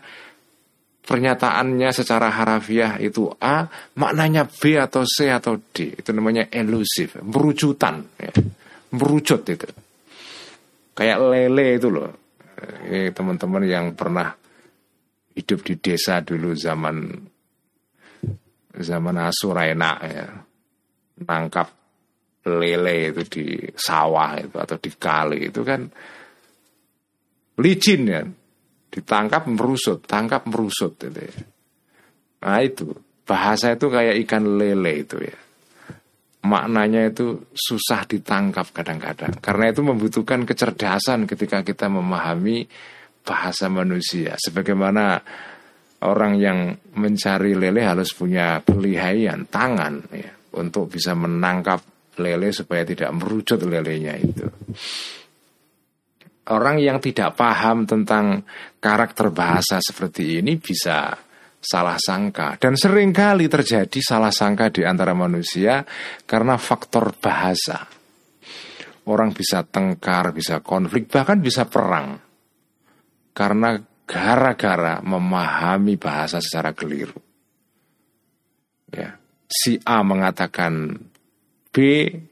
[1.01, 3.67] pernyataannya secara harafiah itu A,
[3.97, 8.31] maknanya B atau C atau D, itu namanya elusif, merucutan, ya.
[8.95, 9.67] merucut itu,
[10.95, 12.11] kayak lele itu loh,
[12.87, 14.31] ini teman-teman yang pernah
[15.33, 16.97] hidup di desa dulu zaman
[18.75, 20.27] zaman Asurena ya.
[21.21, 21.67] Nangkap
[22.47, 23.45] lele itu di
[23.77, 25.81] sawah itu atau di kali itu kan
[27.61, 28.21] licin ya.
[28.91, 31.35] Ditangkap merusut tangkap merusut itu ya.
[32.43, 32.91] nah itu.
[33.21, 35.37] Bahasa itu kayak ikan lele itu ya
[36.41, 42.65] maknanya itu susah ditangkap kadang-kadang karena itu membutuhkan kecerdasan ketika kita memahami
[43.21, 45.21] bahasa manusia sebagaimana
[46.01, 51.79] orang yang mencari lele harus punya pelihaian tangan ya untuk bisa menangkap
[52.19, 54.45] lele supaya tidak merucut lelenya itu.
[56.51, 58.43] Orang yang tidak paham tentang
[58.81, 61.13] karakter bahasa seperti ini bisa
[61.61, 65.85] salah sangka dan sering kali terjadi salah sangka di antara manusia
[66.25, 67.87] karena faktor bahasa.
[69.01, 72.21] orang bisa tengkar, bisa konflik, bahkan bisa perang.
[73.33, 77.17] Karena gara-gara memahami bahasa secara keliru.
[78.93, 79.17] Ya,
[79.49, 81.01] si A mengatakan
[81.73, 81.75] B,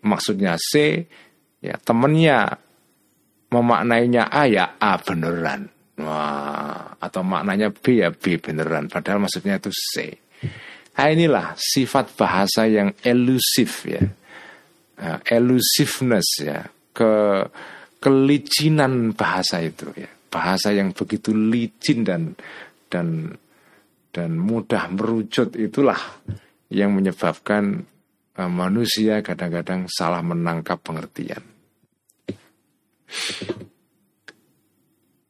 [0.05, 1.03] maksudnya C,
[1.63, 2.59] ya temennya
[3.49, 5.78] memaknainya A ya A beneran.
[5.99, 10.15] Wah, atau maknanya B ya B beneran, padahal maksudnya itu C.
[10.95, 14.03] Nah inilah sifat bahasa yang elusif ya,
[14.99, 17.11] uh, elusiveness ya, ke
[17.99, 22.35] kelicinan bahasa itu ya, bahasa yang begitu licin dan
[22.87, 23.35] dan
[24.15, 25.99] dan mudah merucut itulah
[26.71, 27.87] yang menyebabkan
[28.39, 31.43] uh, manusia kadang-kadang salah menangkap pengertian.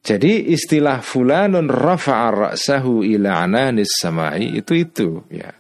[0.10, 5.54] Jadi istilah fulanun rafa'a ra'sahu ila ananis samai itu itu ya.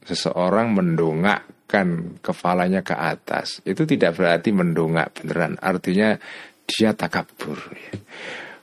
[0.00, 3.60] Seseorang mendongakkan kepalanya ke atas.
[3.68, 5.60] Itu tidak berarti mendongak beneran.
[5.60, 6.16] Artinya
[6.64, 7.92] dia takabur ya.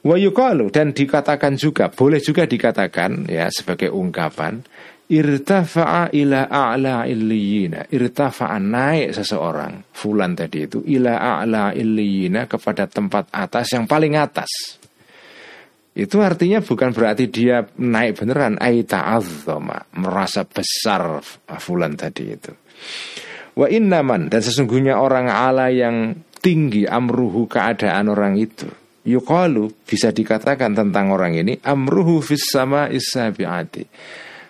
[0.01, 4.65] Wa yuqalu dan dikatakan juga boleh juga dikatakan ya sebagai ungkapan
[5.11, 13.27] irtafa'a ila a'la illiyina irtafa'a naik seseorang fulan tadi itu ila a'la illiyina kepada tempat
[13.35, 14.79] atas yang paling atas
[15.97, 18.61] itu artinya bukan berarti dia naik beneran.
[18.61, 21.19] Aita azama merasa besar
[21.57, 22.53] fulan tadi itu.
[23.57, 24.29] Wa innaman.
[24.29, 28.69] Dan sesungguhnya orang ala yang tinggi amruhu keadaan orang itu.
[29.09, 29.83] Yuqalu.
[29.83, 31.57] Bisa dikatakan tentang orang ini.
[31.65, 33.83] Amruhu fis sama isabiati.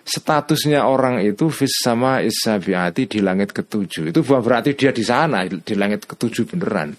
[0.04, 4.12] Statusnya orang itu fis sama isabiati di langit ketujuh.
[4.12, 6.94] Itu bukan berarti dia di sana di langit ketujuh beneran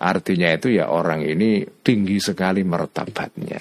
[0.00, 3.60] artinya itu ya orang ini tinggi sekali martabatnya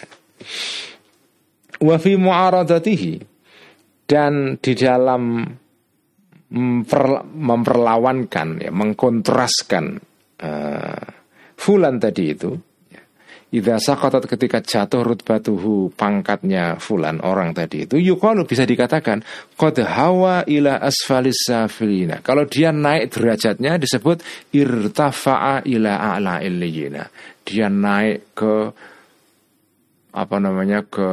[1.79, 3.13] Wa fi mu'aradatihi.
[4.09, 5.45] Dan di dalam
[7.29, 9.85] memperlawankan ya mengkontraskan
[10.41, 11.05] uh,
[11.53, 12.49] fulan tadi itu
[13.49, 13.81] Idza
[14.29, 19.25] ketika jatuh rutbatuhu pangkatnya fulan orang tadi itu yuqalu bisa dikatakan
[19.57, 22.21] qad hawa ila asfalis safilina.
[22.21, 24.21] Kalau dia naik derajatnya disebut
[24.53, 27.09] irtafa'a ila a'la illiyina.
[27.41, 28.69] Dia naik ke
[30.13, 31.09] apa namanya ke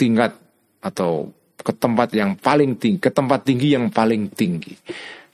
[0.00, 0.32] tingkat
[0.80, 4.72] atau ke tempat yang paling tinggi, ke tempat tinggi yang paling tinggi.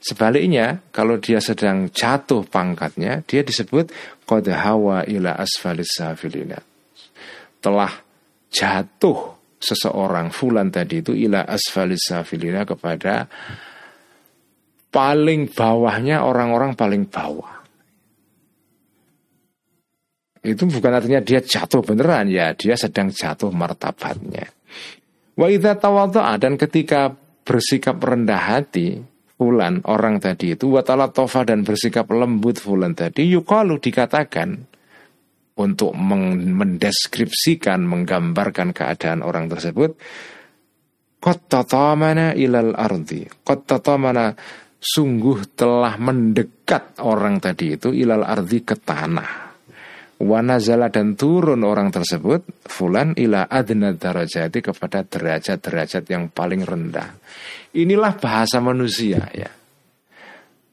[0.05, 3.89] Sebaliknya, kalau dia sedang jatuh pangkatnya, dia disebut
[4.29, 5.97] qad hawa ila asfalis.
[7.57, 7.93] Telah
[8.53, 9.19] jatuh
[9.57, 13.25] seseorang fulan tadi itu ila asfalis kepada
[14.93, 17.65] paling bawahnya orang-orang paling bawah.
[20.45, 24.45] Itu bukan artinya dia jatuh beneran ya, dia sedang jatuh martabatnya.
[25.33, 25.73] Wa idza
[26.37, 27.09] dan ketika
[27.41, 33.79] bersikap rendah hati fulan orang tadi itu wa tofa dan bersikap lembut fulan tadi yukalu
[33.83, 34.71] dikatakan
[35.55, 39.95] untuk mendeskripsikan, menggambarkan keadaan orang tersebut
[41.25, 43.25] Qad tatamana ilal ardi.
[43.25, 44.29] Qad tatamana
[44.77, 49.44] sungguh telah mendekat orang tadi itu ilal ardi ke tanah
[50.15, 57.19] Wanazala dan turun orang tersebut Fulan ila adna darajati kepada derajat-derajat yang paling rendah.
[57.75, 59.51] Inilah bahasa manusia ya.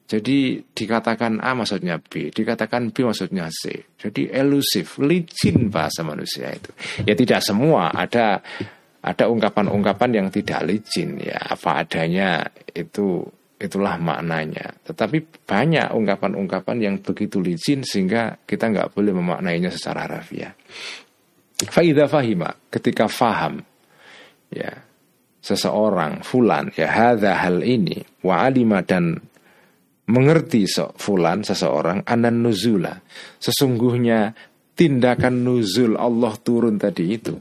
[0.06, 3.82] Jadi dikatakan A maksudnya B Dikatakan B maksudnya C.
[3.98, 6.70] Jadi elusif, licin bahasa manusia itu.
[7.02, 8.38] Ya tidak semua Ada
[9.02, 11.34] ada ungkapan-ungkapan yang tidak licin ya.
[11.34, 13.26] Apa adanya itu
[13.62, 14.74] itulah maknanya.
[14.82, 20.50] Tetapi banyak ungkapan-ungkapan yang begitu licin sehingga kita nggak boleh memaknainya secara harfiah.
[21.62, 23.62] Faidah fahima ketika faham
[24.50, 24.82] ya
[25.38, 29.18] seseorang fulan ya hadza hal ini wa alima dan
[30.10, 32.98] mengerti so, fulan seseorang anan nuzula
[33.38, 34.34] sesungguhnya
[34.72, 37.36] tindakan nuzul Allah turun tadi itu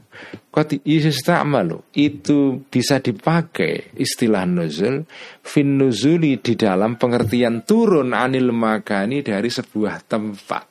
[0.52, 5.08] Qad yusta'malu itu bisa dipakai istilah nuzul
[5.40, 10.64] fin nuzuli di dalam pengertian turun anil makani dari sebuah tempat.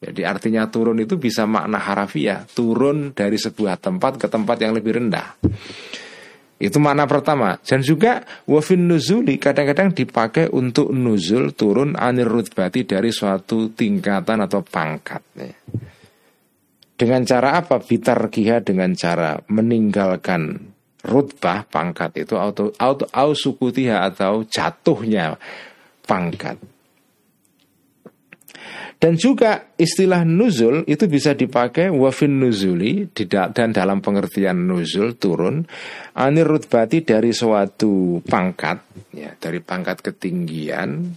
[0.00, 4.96] Jadi artinya turun itu bisa makna harafiah, turun dari sebuah tempat ke tempat yang lebih
[4.96, 5.36] rendah.
[6.56, 7.60] Itu makna pertama.
[7.60, 14.64] Dan juga wafin nuzuli kadang-kadang dipakai untuk nuzul turun anir rutbati dari suatu tingkatan atau
[14.64, 15.20] pangkat.
[16.96, 17.76] Dengan cara apa?
[17.84, 20.72] Bitar kiha dengan cara meninggalkan
[21.04, 25.36] rutbah pangkat itu auto auto ausukutiha atau jatuhnya
[26.08, 26.56] pangkat.
[28.96, 35.60] Dan juga istilah nuzul itu bisa dipakai wafin nuzuli dan dalam pengertian nuzul turun
[36.16, 38.78] anir rutbati dari suatu pangkat
[39.12, 41.12] ya dari pangkat ketinggian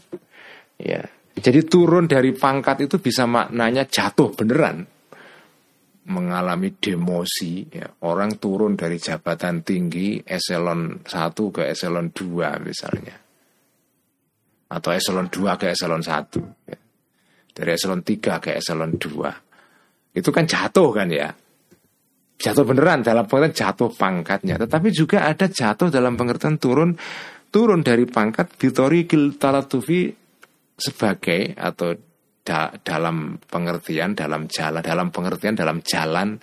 [0.76, 1.04] ya
[1.40, 4.84] Jadi turun dari pangkat itu bisa maknanya jatuh beneran
[6.12, 7.88] mengalami demosi ya.
[8.04, 13.16] orang turun dari jabatan tinggi eselon 1 ke eselon 2 misalnya
[14.68, 16.78] atau eselon 2 ke eselon 1 ya.
[17.60, 19.50] Dari eselon 3 ke eselon 2
[20.16, 21.30] itu kan jatuh kan ya?
[22.40, 24.56] Jatuh beneran dalam pengertian jatuh pangkatnya.
[24.56, 26.96] Tetapi juga ada jatuh dalam pengertian turun
[27.52, 30.14] turun dari pangkat bitori kiltalatufi
[30.80, 31.98] sebagai atau
[32.46, 36.40] da, dalam pengertian dalam jalan dalam pengertian dalam jalan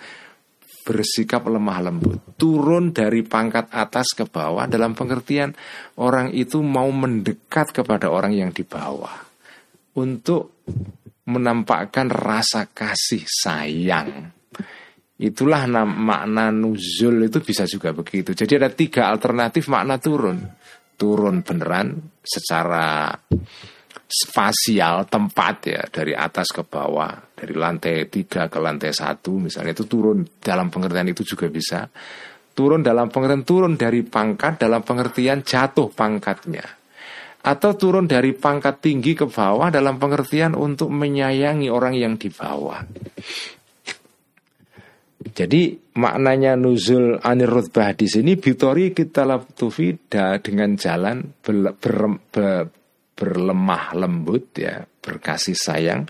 [0.85, 2.37] bersikap lemah lembut.
[2.39, 5.51] Turun dari pangkat atas ke bawah dalam pengertian
[5.99, 9.27] orang itu mau mendekat kepada orang yang di bawah.
[9.97, 10.63] Untuk
[11.27, 14.31] menampakkan rasa kasih sayang.
[15.17, 18.31] Itulah makna nuzul itu bisa juga begitu.
[18.31, 20.39] Jadi ada tiga alternatif makna turun.
[20.97, 23.13] Turun beneran secara
[24.07, 27.33] spasial tempat ya dari atas ke bawah.
[27.33, 29.73] Dari lantai tiga ke lantai satu misalnya.
[29.73, 31.89] Itu turun dalam pengertian itu juga bisa.
[32.53, 36.76] Turun dalam pengertian turun dari pangkat dalam pengertian jatuh pangkatnya
[37.47, 42.83] atau turun dari pangkat tinggi ke bawah dalam pengertian untuk menyayangi orang yang di bawah
[45.17, 51.95] jadi maknanya nuzul anir rutbah di sini bitori kita tufida dengan jalan ber, ber,
[52.31, 52.69] ber,
[53.17, 56.05] berlemah lembut ya, berkasih sayang.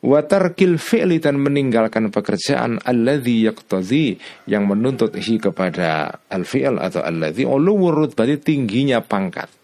[0.00, 4.16] Watarkil fi'li dan meninggalkan pekerjaan alladhi yaqtadhi
[4.48, 9.59] yang menuntut hi kepada al-fi'l atau alladhi uluwur berarti tingginya pangkat.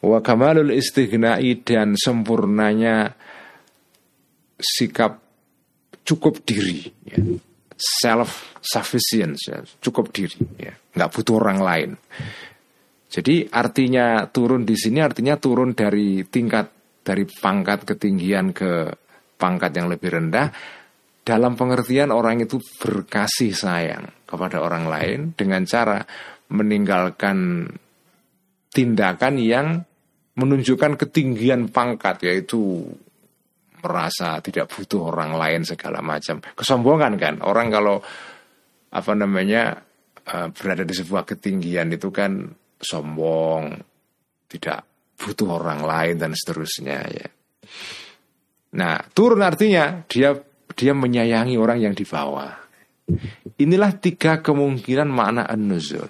[0.00, 3.12] Wa kamalul istighnai dan sempurnanya
[4.56, 5.20] sikap
[6.04, 7.18] cukup diri ya.
[7.76, 9.64] self sufficient ya.
[9.80, 11.90] cukup diri ya nggak butuh orang lain
[13.10, 16.66] jadi artinya turun di sini artinya turun dari tingkat
[17.00, 18.92] dari pangkat ketinggian ke
[19.40, 20.52] pangkat yang lebih rendah
[21.24, 26.02] dalam pengertian orang itu berkasih sayang kepada orang lain dengan cara
[26.50, 27.70] meninggalkan
[28.70, 29.66] tindakan yang
[30.38, 32.86] menunjukkan ketinggian pangkat yaitu
[33.80, 37.96] merasa tidak butuh orang lain segala macam kesombongan kan orang kalau
[38.90, 39.80] apa namanya
[40.26, 42.50] eh, berada di sebuah ketinggian itu kan
[42.80, 43.76] sombong,
[44.48, 44.88] tidak
[45.20, 47.28] butuh orang lain dan seterusnya ya.
[48.80, 50.32] Nah, turun artinya dia
[50.72, 52.56] dia menyayangi orang yang di bawah.
[53.60, 56.08] Inilah tiga kemungkinan makna an-nuzul.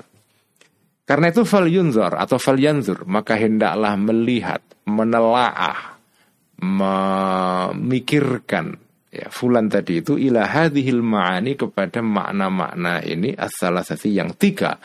[1.11, 5.99] Karena itu fal yunzur atau fal yanzur, maka hendaklah melihat, menelaah,
[6.63, 7.99] memikirkan
[9.11, 14.79] ya fulan tadi itu ila hadhil ma'ani kepada makna-makna ini as-salasati yang tiga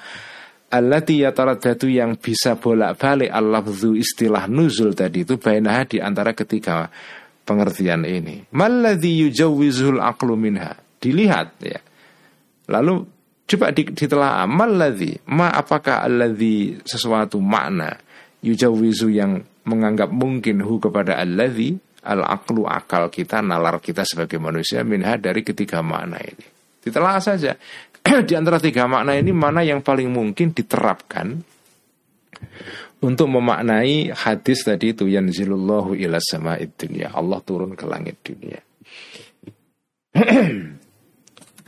[0.72, 6.90] allati yataradatu yang bisa bolak-balik al-lafzu istilah nuzul tadi itu bainaha di antara ketiga
[7.46, 8.50] pengertian ini.
[8.52, 10.74] Malladhi yujawwizul aqlu minha.
[10.98, 11.80] Dilihat ya.
[12.74, 13.06] Lalu
[13.46, 17.94] coba ditelaah malladhi ma apakah alladhi sesuatu makna
[18.42, 24.86] yujawwizu yang menganggap mungkin hu kepada alladhi al aqlu akal kita nalar kita sebagai manusia
[24.86, 26.46] minha dari ketiga makna ini.
[26.86, 27.58] Ditelaah saja.
[28.30, 31.42] di antara tiga makna ini mana yang paling mungkin diterapkan
[33.02, 37.10] untuk memaknai hadis tadi itu yanzilullahu ila sama'id dunia.
[37.18, 38.62] Allah turun ke langit dunia.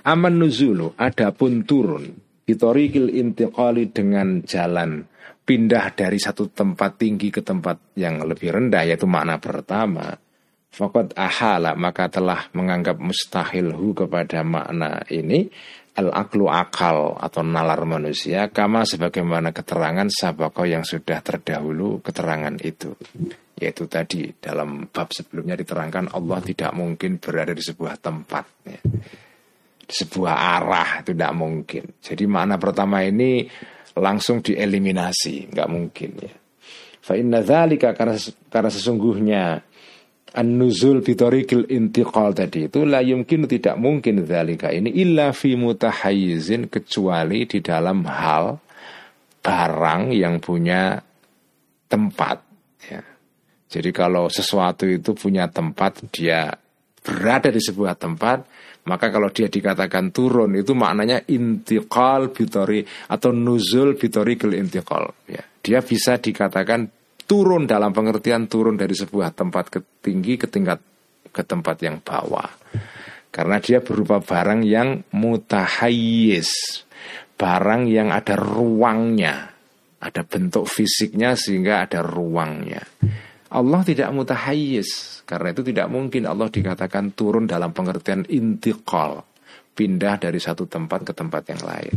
[0.08, 2.16] Aman nuzulu adapun turun.
[2.48, 5.04] Bitorikil intiqali dengan jalan.
[5.44, 10.16] Pindah dari satu tempat tinggi ke tempat yang lebih rendah yaitu makna pertama.
[10.72, 15.52] Fakat ahala maka telah menganggap mustahil hu kepada makna ini.
[16.00, 22.96] Al-aklu akal atau nalar manusia kama sebagaimana keterangan sabako yang sudah terdahulu keterangan itu.
[23.60, 28.80] Yaitu tadi dalam bab sebelumnya diterangkan Allah tidak mungkin berada di sebuah tempat ya.
[29.88, 33.48] Sebuah arah itu tidak mungkin jadi makna pertama ini
[33.96, 36.36] langsung dieliminasi nggak mungkin ya
[37.00, 38.20] fa inna karena
[38.52, 39.44] karena sesungguhnya
[40.38, 47.50] An-nuzul bitorikil intiqal tadi itu la yumkin tidak mungkin zalika ini illa fi mutahayyizin kecuali
[47.50, 48.60] di dalam hal
[49.42, 51.00] barang yang punya
[51.90, 52.38] tempat
[52.86, 53.02] ya.
[53.72, 56.54] Jadi kalau sesuatu itu punya tempat dia
[57.02, 58.44] berada di sebuah tempat
[58.88, 62.82] maka kalau dia dikatakan turun itu maknanya intiqal bitori
[63.12, 65.44] atau nuzul bitorikil intiqal ya.
[65.44, 66.88] Dia bisa dikatakan
[67.28, 70.80] turun dalam pengertian turun dari sebuah tempat ke tinggi ke tingkat
[71.36, 72.48] ke tempat yang bawah.
[73.28, 76.82] Karena dia berupa barang yang mutahayis,
[77.36, 79.52] barang yang ada ruangnya,
[80.00, 82.82] ada bentuk fisiknya sehingga ada ruangnya.
[83.48, 89.24] Allah tidak mutahayyiz karena itu tidak mungkin Allah dikatakan turun dalam pengertian intiqal
[89.78, 91.96] pindah dari satu tempat ke tempat yang lain.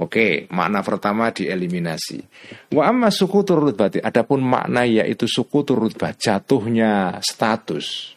[0.00, 2.24] Oke, makna pertama dieliminasi.
[2.72, 4.00] Wa amma suku turut bati.
[4.00, 8.16] Adapun makna yaitu suku turut jatuhnya status.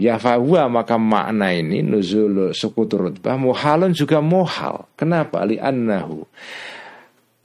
[0.00, 4.90] Ya fahuwa maka makna ini nuzul suku turut muhalun juga muhal.
[4.98, 5.46] Kenapa?
[5.46, 6.26] Li annahu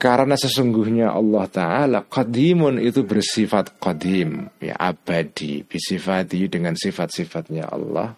[0.06, 8.14] karena sesungguhnya Allah Ta'ala Qadimun itu bersifat qadim ya Abadi Bisifati dengan sifat-sifatnya Allah.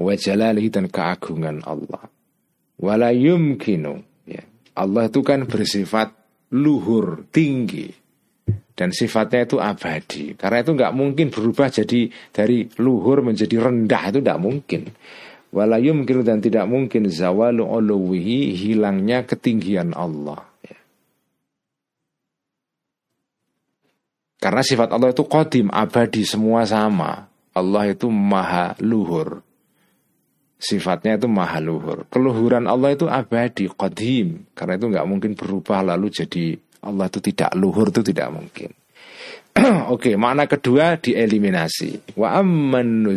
[0.00, 2.08] Wajalalihi dan keagungan Allah.
[2.80, 4.40] Wala yumkinu ya.
[4.80, 6.16] Allah itu kan bersifat
[6.56, 7.92] luhur, tinggi.
[8.72, 10.32] Dan sifatnya itu abadi.
[10.32, 14.84] Karena itu nggak mungkin berubah jadi Dari luhur menjadi rendah Itu nggak mungkin
[15.56, 20.76] wala yumkinu dan tidak mungkin zawalu uluwihi hilangnya ketinggian Allah ya.
[24.36, 27.24] Karena sifat Allah itu kodim, abadi, semua sama.
[27.56, 29.40] Allah itu maha luhur.
[30.60, 32.04] Sifatnya itu maha luhur.
[32.12, 34.44] Keluhuran Allah itu abadi, kodim.
[34.52, 36.52] Karena itu nggak mungkin berubah lalu jadi
[36.84, 38.70] Allah itu tidak luhur itu tidak mungkin.
[39.88, 42.12] Oke, okay, makna kedua dieliminasi.
[42.20, 43.08] Wa amman.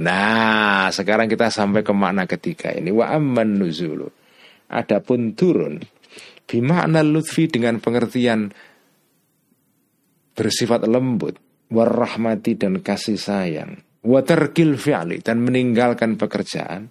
[0.00, 2.88] Nah, sekarang kita sampai ke makna ketiga ini.
[2.88, 3.60] Wa amman.
[4.72, 5.84] Adapun turun
[6.48, 8.48] bimakna lutfi dengan pengertian
[10.32, 11.36] bersifat lembut,
[11.68, 16.88] warahmati dan kasih sayang, waterkil fi'li dan meninggalkan pekerjaan.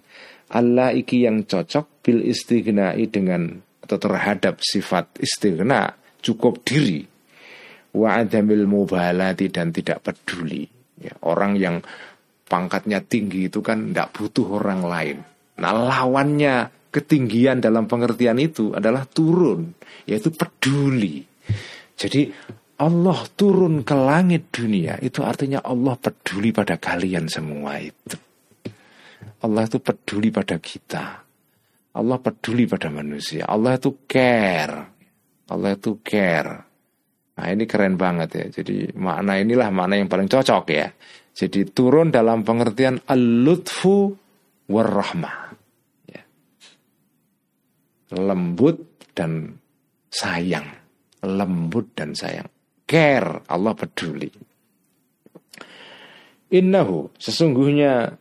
[0.52, 3.50] Allah iki yang cocok bil istighnai dengan
[3.82, 7.11] atau terhadap sifat istighna cukup diri
[7.92, 10.64] wa adamil mubalati dan tidak peduli.
[11.02, 11.82] Ya, orang yang
[12.46, 15.18] pangkatnya tinggi itu kan tidak butuh orang lain.
[15.60, 19.72] Nah lawannya ketinggian dalam pengertian itu adalah turun,
[20.04, 21.24] yaitu peduli.
[21.96, 22.28] Jadi
[22.82, 28.18] Allah turun ke langit dunia itu artinya Allah peduli pada kalian semua itu.
[29.42, 31.04] Allah itu peduli pada kita.
[31.92, 33.46] Allah peduli pada manusia.
[33.46, 34.80] Allah itu care.
[35.50, 36.71] Allah itu care.
[37.32, 38.46] Nah ini keren banget ya.
[38.60, 40.92] Jadi makna inilah makna yang paling cocok ya.
[41.32, 44.12] Jadi turun dalam pengertian al-lutfu
[44.68, 45.36] warahmah.
[46.12, 46.22] Ya.
[48.20, 49.56] Lembut dan
[50.12, 50.68] sayang.
[51.24, 52.48] Lembut dan sayang.
[52.84, 54.28] Care, Allah peduli.
[56.52, 58.12] Innahu, sesungguhnya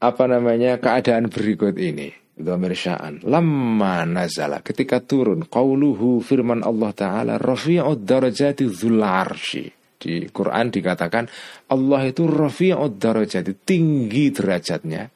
[0.00, 7.34] apa namanya keadaan berikut ini Dhamir sya'an Lama nazala Ketika turun Qauluhu firman Allah Ta'ala
[7.38, 9.64] Rafi'ud darajati dhul arshi.
[10.02, 11.30] Di Quran dikatakan
[11.70, 15.06] Allah itu rafi'ud darajati Tinggi derajatnya.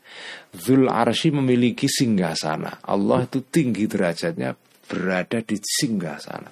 [0.54, 4.54] Dhul arshi memiliki singgasana Allah itu tinggi derajatnya
[4.86, 6.46] Berada di singgasana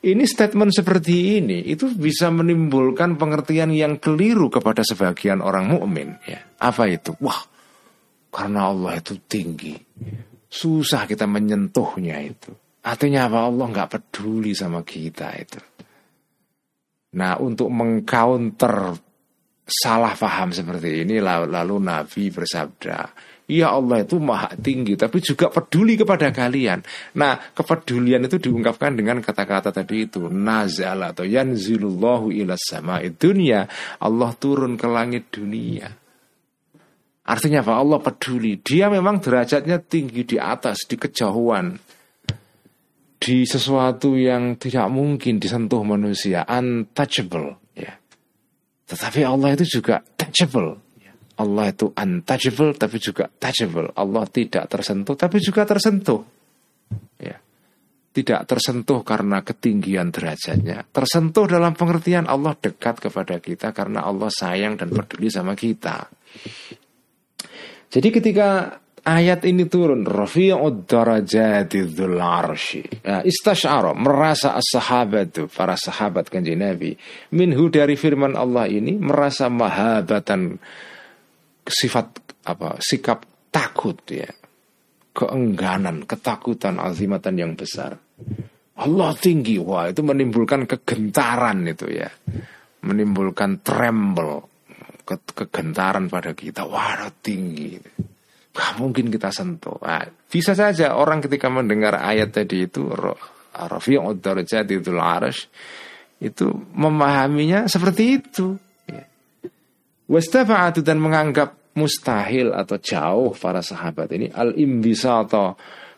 [0.00, 6.40] Ini statement seperti ini Itu bisa menimbulkan pengertian yang keliru Kepada sebagian orang mukmin ya.
[6.56, 7.12] Apa itu?
[7.20, 7.55] Wah
[8.36, 9.72] karena Allah itu tinggi.
[10.44, 12.52] Susah kita menyentuhnya itu.
[12.84, 13.48] Artinya apa?
[13.48, 15.60] Allah nggak peduli sama kita itu.
[17.16, 18.92] Nah untuk mengcounter
[19.64, 22.98] salah paham seperti ini lalu Nabi bersabda
[23.50, 26.82] Ya Allah itu maha tinggi tapi juga peduli kepada kalian
[27.18, 33.66] Nah kepedulian itu diungkapkan dengan kata-kata tadi itu Nazal atau yanzilullahu ilas sama dunia
[33.98, 36.05] Allah turun ke langit dunia
[37.26, 37.74] Artinya apa?
[37.74, 38.62] Allah peduli.
[38.62, 41.74] Dia memang derajatnya tinggi di atas, di kejauhan.
[43.18, 47.58] Di sesuatu yang tidak mungkin disentuh manusia, untouchable.
[47.74, 47.98] Ya.
[48.86, 50.78] Tetapi Allah itu juga touchable.
[51.02, 51.10] Ya.
[51.42, 53.90] Allah itu untouchable tapi juga touchable.
[53.98, 56.22] Allah tidak tersentuh tapi juga tersentuh.
[57.18, 57.42] Ya.
[58.14, 60.86] Tidak tersentuh karena ketinggian derajatnya.
[60.94, 66.06] Tersentuh dalam pengertian Allah dekat kepada kita karena Allah sayang dan peduli sama kita.
[67.90, 76.26] Jadi ketika ayat ini turun rafi'ud darajati dzul arsy nah, istasyara merasa as-sahabat para sahabat
[76.26, 76.98] kanjeng Nabi
[77.30, 80.58] minhu dari firman Allah ini merasa mahabatan
[81.66, 82.06] sifat
[82.46, 84.30] apa sikap takut ya.
[85.16, 87.96] Keengganan ketakutan azimatan yang besar.
[88.76, 89.56] Allah tinggi.
[89.56, 92.12] Wah itu menimbulkan kegentaran itu ya.
[92.84, 94.55] Menimbulkan tremble
[95.06, 97.78] ke kegentaran pada kita wah tinggi
[98.56, 102.88] Gak mungkin kita sentuh nah, bisa saja orang ketika mendengar ayat tadi itu
[103.56, 105.46] Rafi'ud darajatitul arash
[106.18, 108.56] itu memahaminya seperti itu
[108.88, 109.04] ya.
[110.08, 115.52] Wastafa'atu dan menganggap mustahil atau jauh para sahabat ini al atau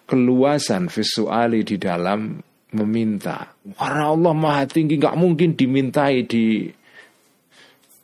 [0.08, 2.40] keluasan visuali di dalam
[2.74, 3.52] meminta.
[3.76, 6.66] Karena Allah maha tinggi, nggak mungkin dimintai di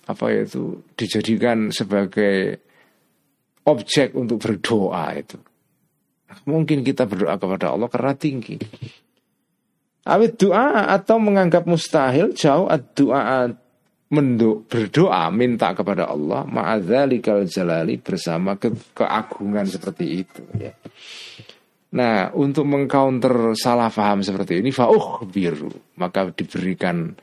[0.05, 2.61] apa itu dijadikan sebagai
[3.65, 5.41] objek untuk berdoa itu.
[6.45, 8.57] Mungkin kita berdoa kepada Allah karena tinggi.
[10.05, 13.49] Awit doa atau menganggap mustahil jauh doa
[14.13, 20.77] menduk berdoa minta kepada Allah ma'adzalikal jalali bersama ke keagungan seperti itu ya.
[21.95, 27.15] Nah, untuk mengcounter salah paham seperti ini fauh biru, maka diberikan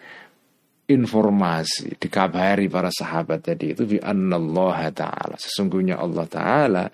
[0.92, 5.36] informasi, dikabari para sahabat tadi itu bi Allah taala.
[5.40, 6.86] Sesungguhnya Allah taala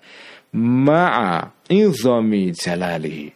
[0.54, 3.28] ma'a izami jalali.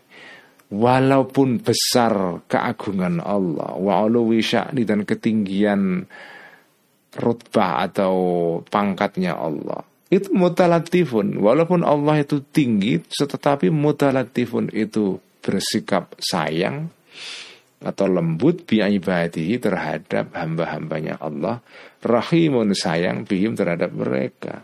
[0.73, 4.09] Walaupun besar keagungan Allah, wa
[4.41, 6.09] sya'ni dan ketinggian
[7.13, 8.17] rutbah atau
[8.65, 9.85] pangkatnya Allah.
[10.09, 11.37] Itu mutalatifun.
[11.41, 16.89] Walaupun Allah itu tinggi, tetapi mutalatifun itu bersikap sayang,
[17.83, 21.61] atau lembut bi ibadihi terhadap hamba-hambanya Allah
[22.03, 24.63] rahimun sayang bihim terhadap mereka.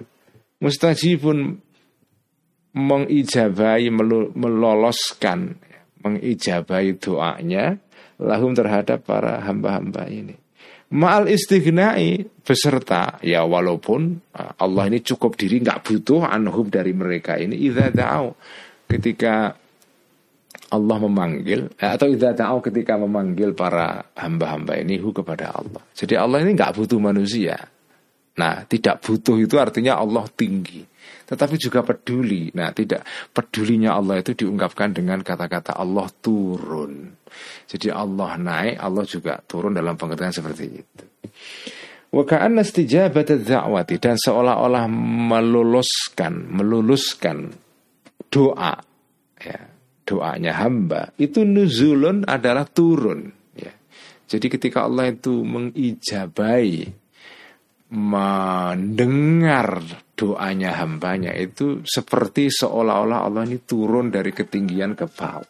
[0.58, 1.58] Mustajibun
[2.74, 3.90] mengijabai
[4.34, 5.58] meloloskan
[6.02, 7.78] mengijabai doanya
[8.22, 10.34] lahum terhadap para hamba-hamba ini.
[10.88, 17.60] Ma'al istighnai beserta ya walaupun Allah ini cukup diri nggak butuh anhum dari mereka ini
[17.68, 17.92] idza
[18.88, 19.52] ketika
[20.68, 25.80] Allah memanggil eh, atau tidak tahu ketika memanggil para hamba-hamba ini hu kepada Allah.
[25.96, 27.56] Jadi Allah ini nggak butuh manusia.
[28.38, 30.86] Nah, tidak butuh itu artinya Allah tinggi,
[31.26, 32.54] tetapi juga peduli.
[32.54, 33.02] Nah, tidak
[33.34, 37.18] pedulinya Allah itu diungkapkan dengan kata-kata Allah turun.
[37.66, 41.04] Jadi Allah naik, Allah juga turun dalam pengertian seperti itu.
[42.14, 44.86] Wa ka'anna istijabat da'wati dan seolah-olah
[45.34, 47.50] meluluskan, meluluskan
[48.30, 48.78] doa
[49.42, 49.77] ya
[50.08, 53.68] doanya hamba itu nuzulun adalah turun ya.
[54.24, 56.88] Jadi ketika Allah itu mengijabai
[57.92, 59.84] mendengar
[60.16, 65.44] doanya hambanya itu seperti seolah-olah Allah ini turun dari ketinggian ke bawah.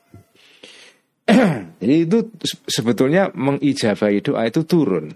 [1.81, 2.19] Jadi itu
[2.67, 5.07] sebetulnya mengijabai doa itu turun.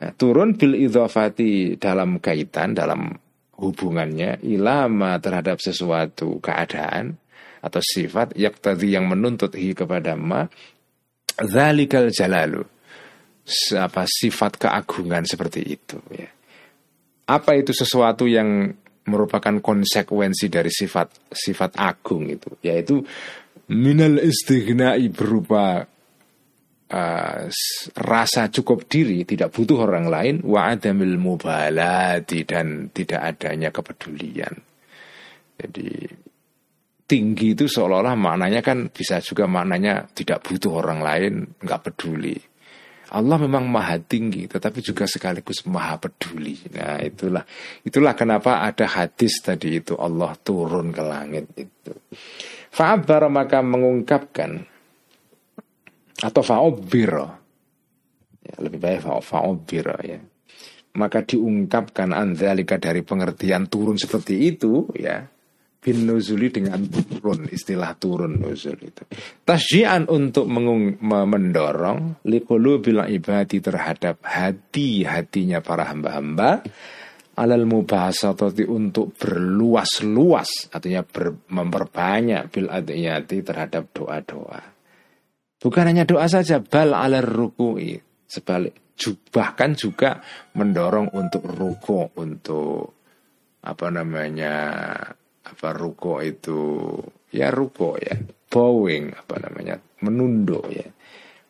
[0.00, 3.12] Nah, turun bil idhafati dalam kaitan dalam
[3.60, 7.19] hubungannya ilama terhadap sesuatu keadaan
[7.60, 10.48] atau sifat yaktadi yang menuntut hi kepada ma
[11.40, 12.64] zalikal jalalu.
[13.74, 16.28] Apa sifat keagungan seperti itu ya.
[17.30, 18.70] Apa itu sesuatu yang
[19.06, 22.58] merupakan konsekuensi dari sifat sifat agung itu?
[22.62, 23.02] Yaitu
[23.70, 25.86] minal istighnai berupa
[26.90, 27.42] uh,
[27.96, 34.54] rasa cukup diri tidak butuh orang lain wa adamil mubalati dan tidak adanya kepedulian.
[35.60, 35.88] Jadi
[37.10, 42.38] tinggi itu seolah-olah maknanya kan bisa juga maknanya tidak butuh orang lain, nggak peduli.
[43.10, 46.54] Allah memang maha tinggi, tetapi juga sekaligus maha peduli.
[46.70, 47.42] Nah itulah
[47.82, 51.90] itulah kenapa ada hadis tadi itu Allah turun ke langit itu.
[52.70, 54.62] Fa'abar maka mengungkapkan
[56.22, 57.10] atau fa'obir
[58.46, 60.20] ya, lebih baik fa'obir ya
[60.90, 65.22] maka diungkapkan anzalika dari pengertian turun seperti itu ya
[65.80, 69.02] bin nuzuli dengan turun istilah turun nuzul itu.
[69.42, 76.60] Tasjian untuk mengung, mendorong likulu bila ibadi terhadap hati hatinya para hamba-hamba
[77.40, 84.60] alal mubahasatati untuk berluas-luas artinya ber, memperbanyak bil adiyati terhadap doa-doa.
[85.60, 87.96] Bukan hanya doa saja bal alal rukui
[88.28, 88.92] sebalik
[89.32, 90.20] bahkan juga
[90.52, 93.00] mendorong untuk ruko untuk
[93.64, 94.54] apa namanya
[95.50, 96.94] apa ruko itu
[97.34, 98.14] ya ruko ya
[98.50, 100.86] bowing apa namanya menunduk ya.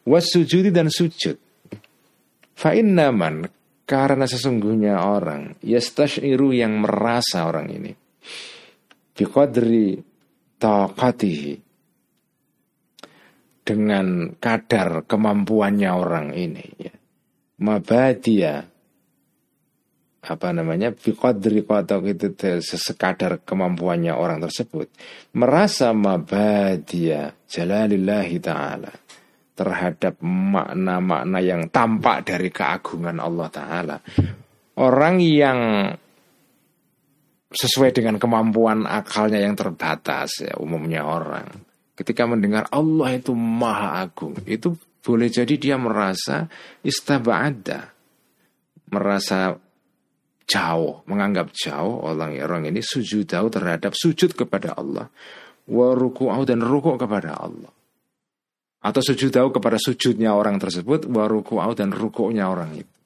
[0.04, 1.36] Wasujudi dan sujud.
[2.56, 3.48] Fa naman
[3.88, 7.92] karena sesungguhnya orang yastashiru yang merasa orang ini.
[9.16, 9.98] Biqadri
[10.60, 11.54] taqatihi.
[13.60, 16.94] Dengan kadar kemampuannya orang ini ya.
[17.60, 18.69] Mabadia
[20.20, 22.28] apa namanya biqadri atau itu
[22.60, 24.92] sesekadar kemampuannya orang tersebut
[25.32, 28.92] merasa mabadia jalalillahi taala
[29.56, 33.96] terhadap makna-makna yang tampak dari keagungan Allah taala.
[34.80, 35.92] Orang yang
[37.52, 41.50] sesuai dengan kemampuan akalnya yang terbatas ya umumnya orang
[41.98, 46.46] ketika mendengar Allah itu maha agung itu boleh jadi dia merasa
[46.86, 47.90] istaba'ada
[48.94, 49.58] merasa
[50.50, 55.06] jauh, menganggap jauh orang orang ini sujud jauh terhadap sujud kepada Allah,
[55.70, 57.70] wa dan rukuk kepada Allah.
[58.80, 62.96] atau sujud tahu kepada sujudnya orang tersebut waruku'au dan rukuknya orang itu.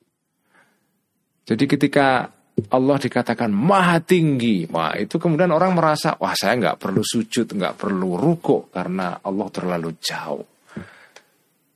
[1.51, 2.31] Jadi ketika
[2.71, 7.75] Allah dikatakan maha tinggi, wah itu kemudian orang merasa wah saya nggak perlu sujud, nggak
[7.75, 10.47] perlu rukuk karena Allah terlalu jauh.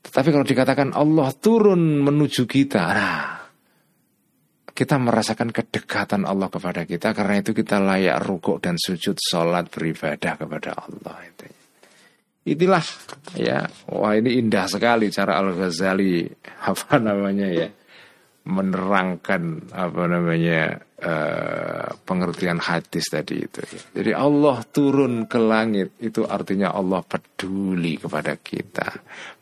[0.06, 3.37] Tetapi kalau dikatakan Allah turun menuju kita, nah,
[4.78, 10.38] kita merasakan kedekatan Allah kepada kita karena itu kita layak rukuk dan sujud sholat beribadah
[10.38, 11.50] kepada Allah itu.
[12.54, 12.86] Itulah
[13.34, 16.30] ya, wah ini indah sekali cara Al Ghazali
[16.70, 17.68] apa namanya ya
[18.48, 23.60] menerangkan apa namanya uh, pengertian hadis tadi itu.
[23.92, 28.88] Jadi Allah turun ke langit itu artinya Allah peduli kepada kita,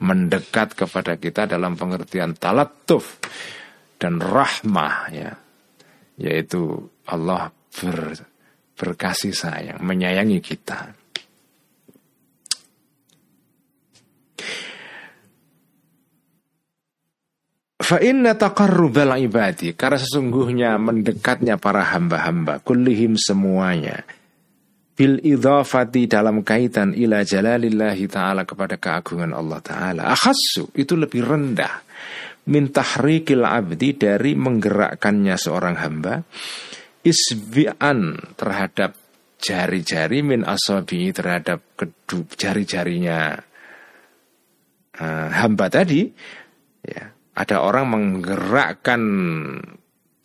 [0.01, 3.21] mendekat kepada kita dalam pengertian talatuf
[3.97, 5.33] dan rahmah ya,
[6.21, 8.17] yaitu Allah ber,
[8.77, 10.93] berkasih sayang, menyayangi kita.
[17.87, 24.03] Fa inna taqarrubal ibadi karena sesungguhnya mendekatnya para hamba-hamba kullihim semuanya
[24.97, 30.03] bil idhafati dalam kaitan ila jalalillahi taala kepada keagungan Allah taala.
[30.11, 31.85] Akhassu itu lebih rendah
[32.47, 36.23] min tahrikil abdi dari menggerakkannya seorang hamba
[37.03, 38.95] isbi'an terhadap
[39.39, 43.37] jari-jari min asabi terhadap kedua jari-jarinya
[44.99, 46.09] uh, hamba tadi
[46.83, 49.03] ya ada orang menggerakkan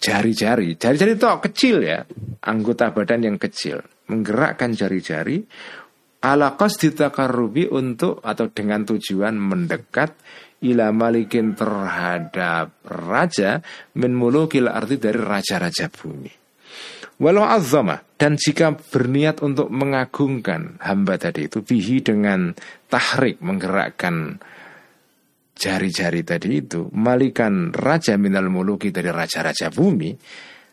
[0.02, 2.02] jari-jari, jari-jari itu kecil ya,
[2.48, 5.46] anggota badan yang kecil, menggerakkan jari-jari
[6.24, 6.94] ala qasdi
[7.68, 10.14] untuk atau dengan tujuan mendekat
[10.62, 13.62] ila malikin terhadap raja
[13.97, 16.32] min mulukil arti dari raja-raja bumi.
[17.22, 22.49] Walau azama dan jika berniat untuk mengagungkan hamba tadi itu bihi dengan
[22.89, 24.41] tahrik menggerakkan
[25.53, 30.18] jari-jari tadi itu malikan raja minal muluki dari raja-raja bumi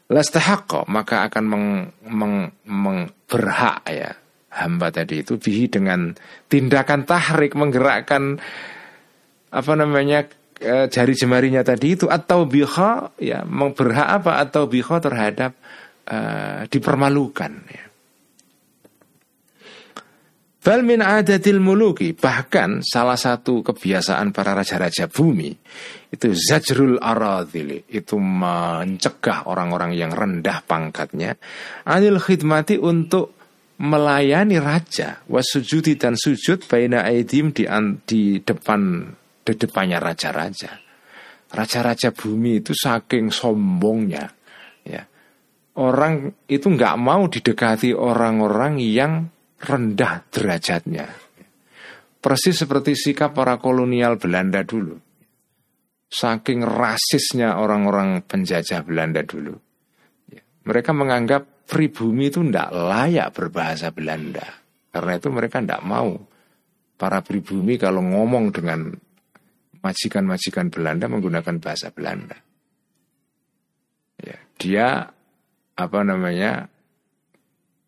[0.09, 1.67] lastahaqqa maka akan meng,
[2.09, 4.17] meng, meng berhak ya
[4.57, 6.17] hamba tadi itu bihi dengan
[6.49, 8.41] tindakan tahrik menggerakkan
[9.49, 10.29] apa namanya
[10.59, 14.43] e, jari jemarinya tadi itu atau biha ya berhak apa?
[14.43, 15.53] Atau biha terhadap
[16.09, 17.85] uh, dipermalukan ya.
[20.59, 25.55] Bal min adatil muluki bahkan salah satu kebiasaan para raja-raja bumi
[26.13, 31.41] itu zajrul aradhili itu mencegah orang-orang yang rendah pangkatnya
[31.89, 33.33] anil khidmati untuk
[33.81, 37.65] melayani raja wasujudi dan sujud baina aidim di,
[38.05, 39.09] di depan
[39.49, 40.77] di depannya raja-raja.
[41.49, 44.29] Raja-raja bumi itu saking sombongnya
[44.85, 45.03] ya.
[45.79, 49.31] Orang itu nggak mau didekati orang-orang yang
[49.63, 51.07] rendah derajatnya.
[52.19, 54.99] Persis seperti sikap para kolonial Belanda dulu.
[56.11, 59.55] Saking rasisnya orang-orang penjajah Belanda dulu.
[60.27, 64.45] Ya, mereka menganggap pribumi itu tidak layak berbahasa Belanda.
[64.91, 66.19] Karena itu mereka tidak mau
[66.99, 68.91] para pribumi kalau ngomong dengan
[69.83, 72.39] majikan-majikan Belanda menggunakan bahasa Belanda.
[74.19, 74.89] Ya, dia
[75.79, 76.67] apa namanya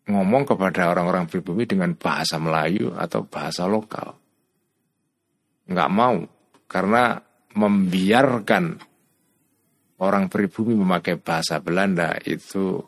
[0.07, 4.15] ngomong kepada orang-orang pribumi dengan bahasa Melayu atau bahasa lokal.
[5.67, 6.23] Nggak mau,
[6.67, 7.19] karena
[7.51, 8.79] membiarkan
[10.01, 12.79] orang pribumi memakai bahasa Belanda itu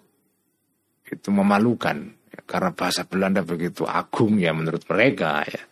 [1.04, 2.16] itu memalukan
[2.49, 5.64] karena bahasa Belanda begitu agung ya menurut mereka ya.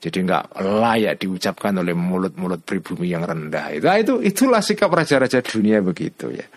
[0.00, 3.76] Jadi nggak layak diucapkan oleh mulut-mulut pribumi yang rendah.
[3.76, 6.48] Itu, nah, itu itulah sikap raja-raja dunia begitu ya.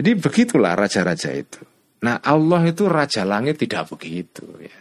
[0.00, 1.60] Jadi begitulah raja-raja itu.
[2.00, 4.78] Nah Allah itu Raja Langit tidak begitu ya.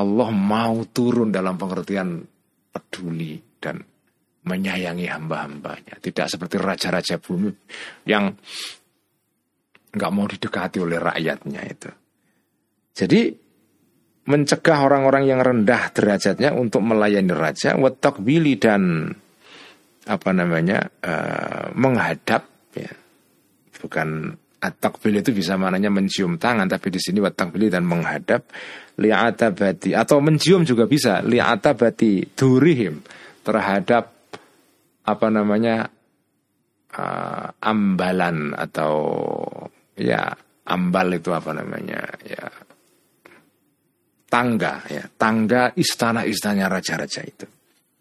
[0.00, 2.24] Allah mau turun dalam pengertian
[2.72, 3.80] peduli dan
[4.48, 6.00] menyayangi hamba-hambanya.
[6.00, 7.52] Tidak seperti raja-raja bumi
[8.08, 8.32] yang
[9.92, 11.90] nggak mau didekati oleh rakyatnya itu.
[12.96, 13.20] Jadi
[14.26, 17.78] mencegah orang-orang yang rendah derajatnya untuk melayani raja,
[18.18, 19.10] bili dan
[20.06, 22.92] apa namanya uh, menghadap ya.
[23.76, 28.50] Bukan At-takbil itu bisa mananya mencium tangan tapi di sini wat-takbili dan menghadap
[28.98, 33.04] li'atabati atau mencium juga bisa li'atabati durihim
[33.44, 34.16] terhadap
[35.06, 35.86] apa namanya
[36.98, 38.96] uh, ambalan atau
[39.94, 40.34] ya
[40.66, 42.48] ambal itu apa namanya ya
[44.26, 45.04] tangga ya.
[45.06, 47.46] Tangga istana-istananya raja-raja itu.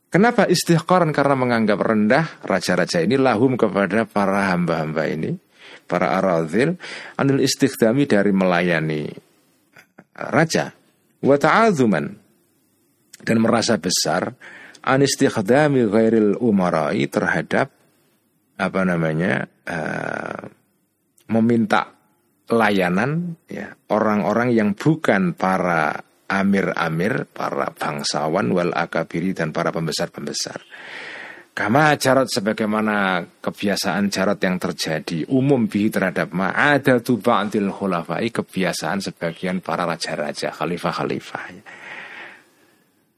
[0.09, 5.35] Kenapa istiqoran karena menganggap rendah raja-raja ini lahum kepada para hamba-hamba ini
[5.85, 6.79] para aradhil
[7.19, 9.11] anil istikhdami dari melayani
[10.15, 10.71] raja.
[11.19, 12.05] Wa ta'azuman
[13.25, 14.37] dan merasa besar
[14.85, 17.73] anistikhdami ghairil umarai terhadap
[18.55, 20.47] apa namanya uh,
[21.27, 21.91] meminta
[22.47, 30.61] layanan ya orang-orang yang bukan para amir-amir, para bangsawan wal akabiri dan para pembesar-pembesar.
[31.55, 39.63] Kama jarot sebagaimana kebiasaan jarot yang terjadi umum bihi terhadap ma'adatu ba'dil khulafai kebiasaan sebagian
[39.63, 41.43] para raja-raja, khalifah-khalifah.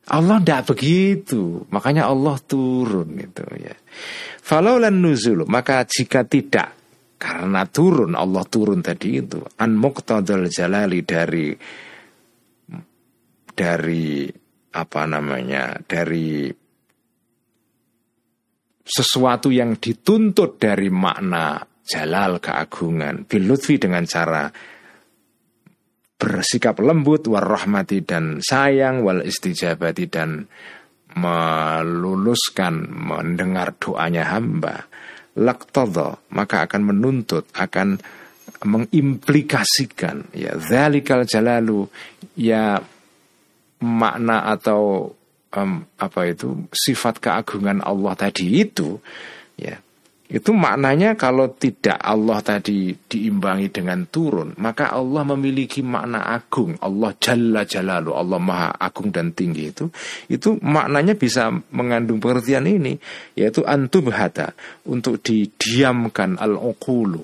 [0.08, 3.74] Allah tidak begitu, makanya Allah turun itu ya.
[4.40, 6.78] Falaulan nuzul, maka jika tidak
[7.18, 11.58] karena turun Allah turun tadi itu an muqtadal jalali dari
[13.58, 14.30] dari
[14.78, 16.46] apa namanya dari
[18.86, 24.46] sesuatu yang dituntut dari makna jalal keagungan bilutfi dengan cara
[26.18, 30.50] bersikap lembut warahmati dan sayang wal istijabati dan
[31.18, 34.86] meluluskan mendengar doanya hamba.
[35.38, 38.02] Laktodo maka akan menuntut akan
[38.66, 40.34] mengimplikasikan.
[40.34, 41.86] Ya zalikal jalalu
[42.34, 42.82] ya
[43.84, 45.14] makna atau
[45.54, 48.98] um, apa itu sifat keagungan Allah tadi itu
[49.58, 49.78] ya
[50.28, 56.76] itu maknanya kalau tidak Allah tadi diimbangi dengan turun maka Allah memiliki makna agung.
[56.84, 59.88] Allah jalla jalalu Allah maha agung dan tinggi itu
[60.28, 63.00] itu maknanya bisa mengandung pengertian ini
[63.40, 64.52] yaitu antubhata
[64.84, 67.24] untuk didiamkan al okulu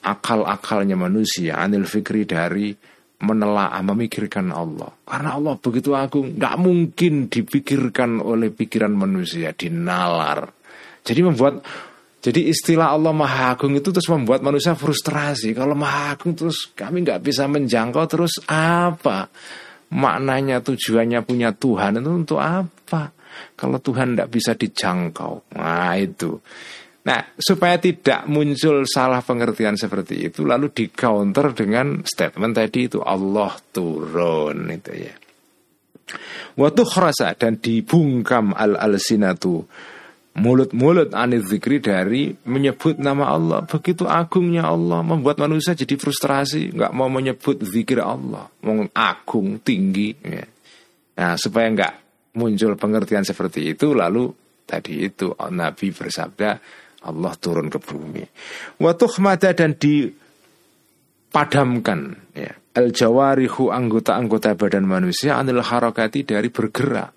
[0.00, 2.72] akal-akalnya manusia anil fikri dari
[3.20, 4.88] menelaah memikirkan Allah.
[5.04, 10.48] Karena Allah begitu agung tidak mungkin dipikirkan oleh pikiran manusia dinalar.
[11.04, 11.60] Jadi membuat
[12.20, 15.56] jadi istilah Allah Maha Agung itu terus membuat manusia frustrasi.
[15.56, 19.28] Kalau Maha Agung terus kami nggak bisa menjangkau terus apa?
[19.90, 23.16] Maknanya tujuannya punya Tuhan itu untuk apa?
[23.56, 25.56] Kalau Tuhan tidak bisa dijangkau.
[25.56, 26.36] Nah itu
[27.00, 33.00] Nah, supaya tidak muncul salah pengertian seperti itu, lalu di counter dengan statement tadi itu
[33.00, 35.14] Allah turun itu ya.
[36.60, 39.64] Waktu khrasa dan dibungkam al alsinatu
[40.36, 46.92] mulut-mulut anil zikri dari menyebut nama Allah begitu agungnya Allah membuat manusia jadi frustrasi nggak
[46.94, 50.46] mau menyebut zikir Allah mau agung tinggi ya.
[51.18, 51.94] nah supaya nggak
[52.38, 54.30] muncul pengertian seperti itu lalu
[54.62, 56.50] tadi itu Nabi bersabda
[57.00, 58.20] Allah turun ke bumi.
[58.80, 62.00] Waktu mata dan dipadamkan
[62.36, 62.52] ya.
[62.70, 67.10] Al jawarihu anggota-anggota badan manusia anil harakati dari bergerak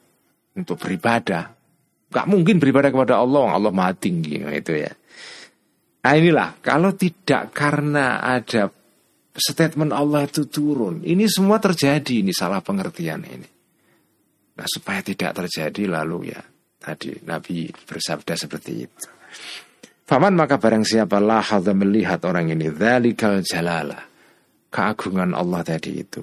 [0.58, 1.46] untuk beribadah.
[2.10, 4.90] Gak mungkin beribadah kepada Allah, Allah maha tinggi itu ya.
[6.04, 8.68] Nah inilah kalau tidak karena ada
[9.34, 13.50] statement Allah itu turun, ini semua terjadi ini salah pengertian ini.
[14.54, 16.42] Nah supaya tidak terjadi lalu ya
[16.78, 19.08] tadi Nabi bersabda seperti itu.
[20.04, 24.04] Faman maka barang siapa lahadha melihat orang ini Dhalikal jalala.
[24.68, 26.22] Keagungan Allah tadi itu.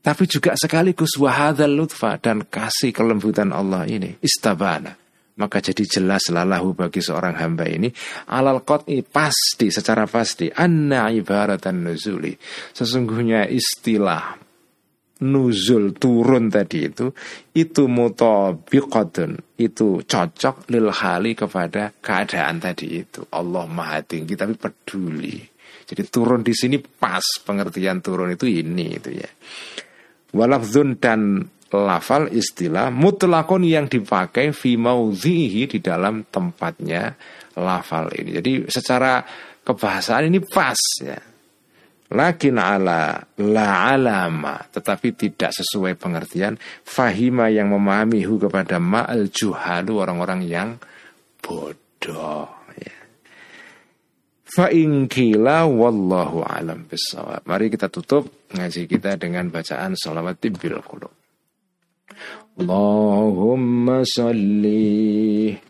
[0.00, 4.96] Tapi juga sekaligus wahadhal lutfa Dan kasih kelembutan Allah ini Istabana.
[5.40, 7.88] Maka jadi jelas lahu bagi seorang hamba ini
[8.28, 12.36] alal qat'i pasti secara pasti anna ibaratan nuzuli.
[12.76, 14.36] Sesungguhnya istilah
[15.20, 17.12] nuzul turun tadi itu
[17.52, 23.24] itu mutabiqatun itu cocok lil hali kepada keadaan tadi itu.
[23.32, 25.36] Allah Maha tinggi tapi peduli.
[25.84, 29.30] Jadi turun di sini pas pengertian turun itu ini itu ya.
[30.30, 37.14] Walafzun dan lafal istilah mutlakon yang dipakai fi maudhihi di dalam tempatnya
[37.58, 38.38] lafal ini.
[38.38, 39.22] Jadi secara
[39.66, 41.29] kebahasaan ini pas ya
[42.10, 44.58] Lakin ala la alama.
[44.66, 46.58] Tetapi tidak sesuai pengertian.
[46.82, 50.68] Fahima yang memahami hu kepada ma'al juhalu Orang-orang yang
[51.38, 52.50] bodoh.
[52.74, 52.98] Ya.
[54.50, 61.14] Fa'ingkila wallahu alam bisawab Mari kita tutup ngaji kita dengan bacaan salawat tibbil qulub.
[62.58, 65.69] Allahumma salli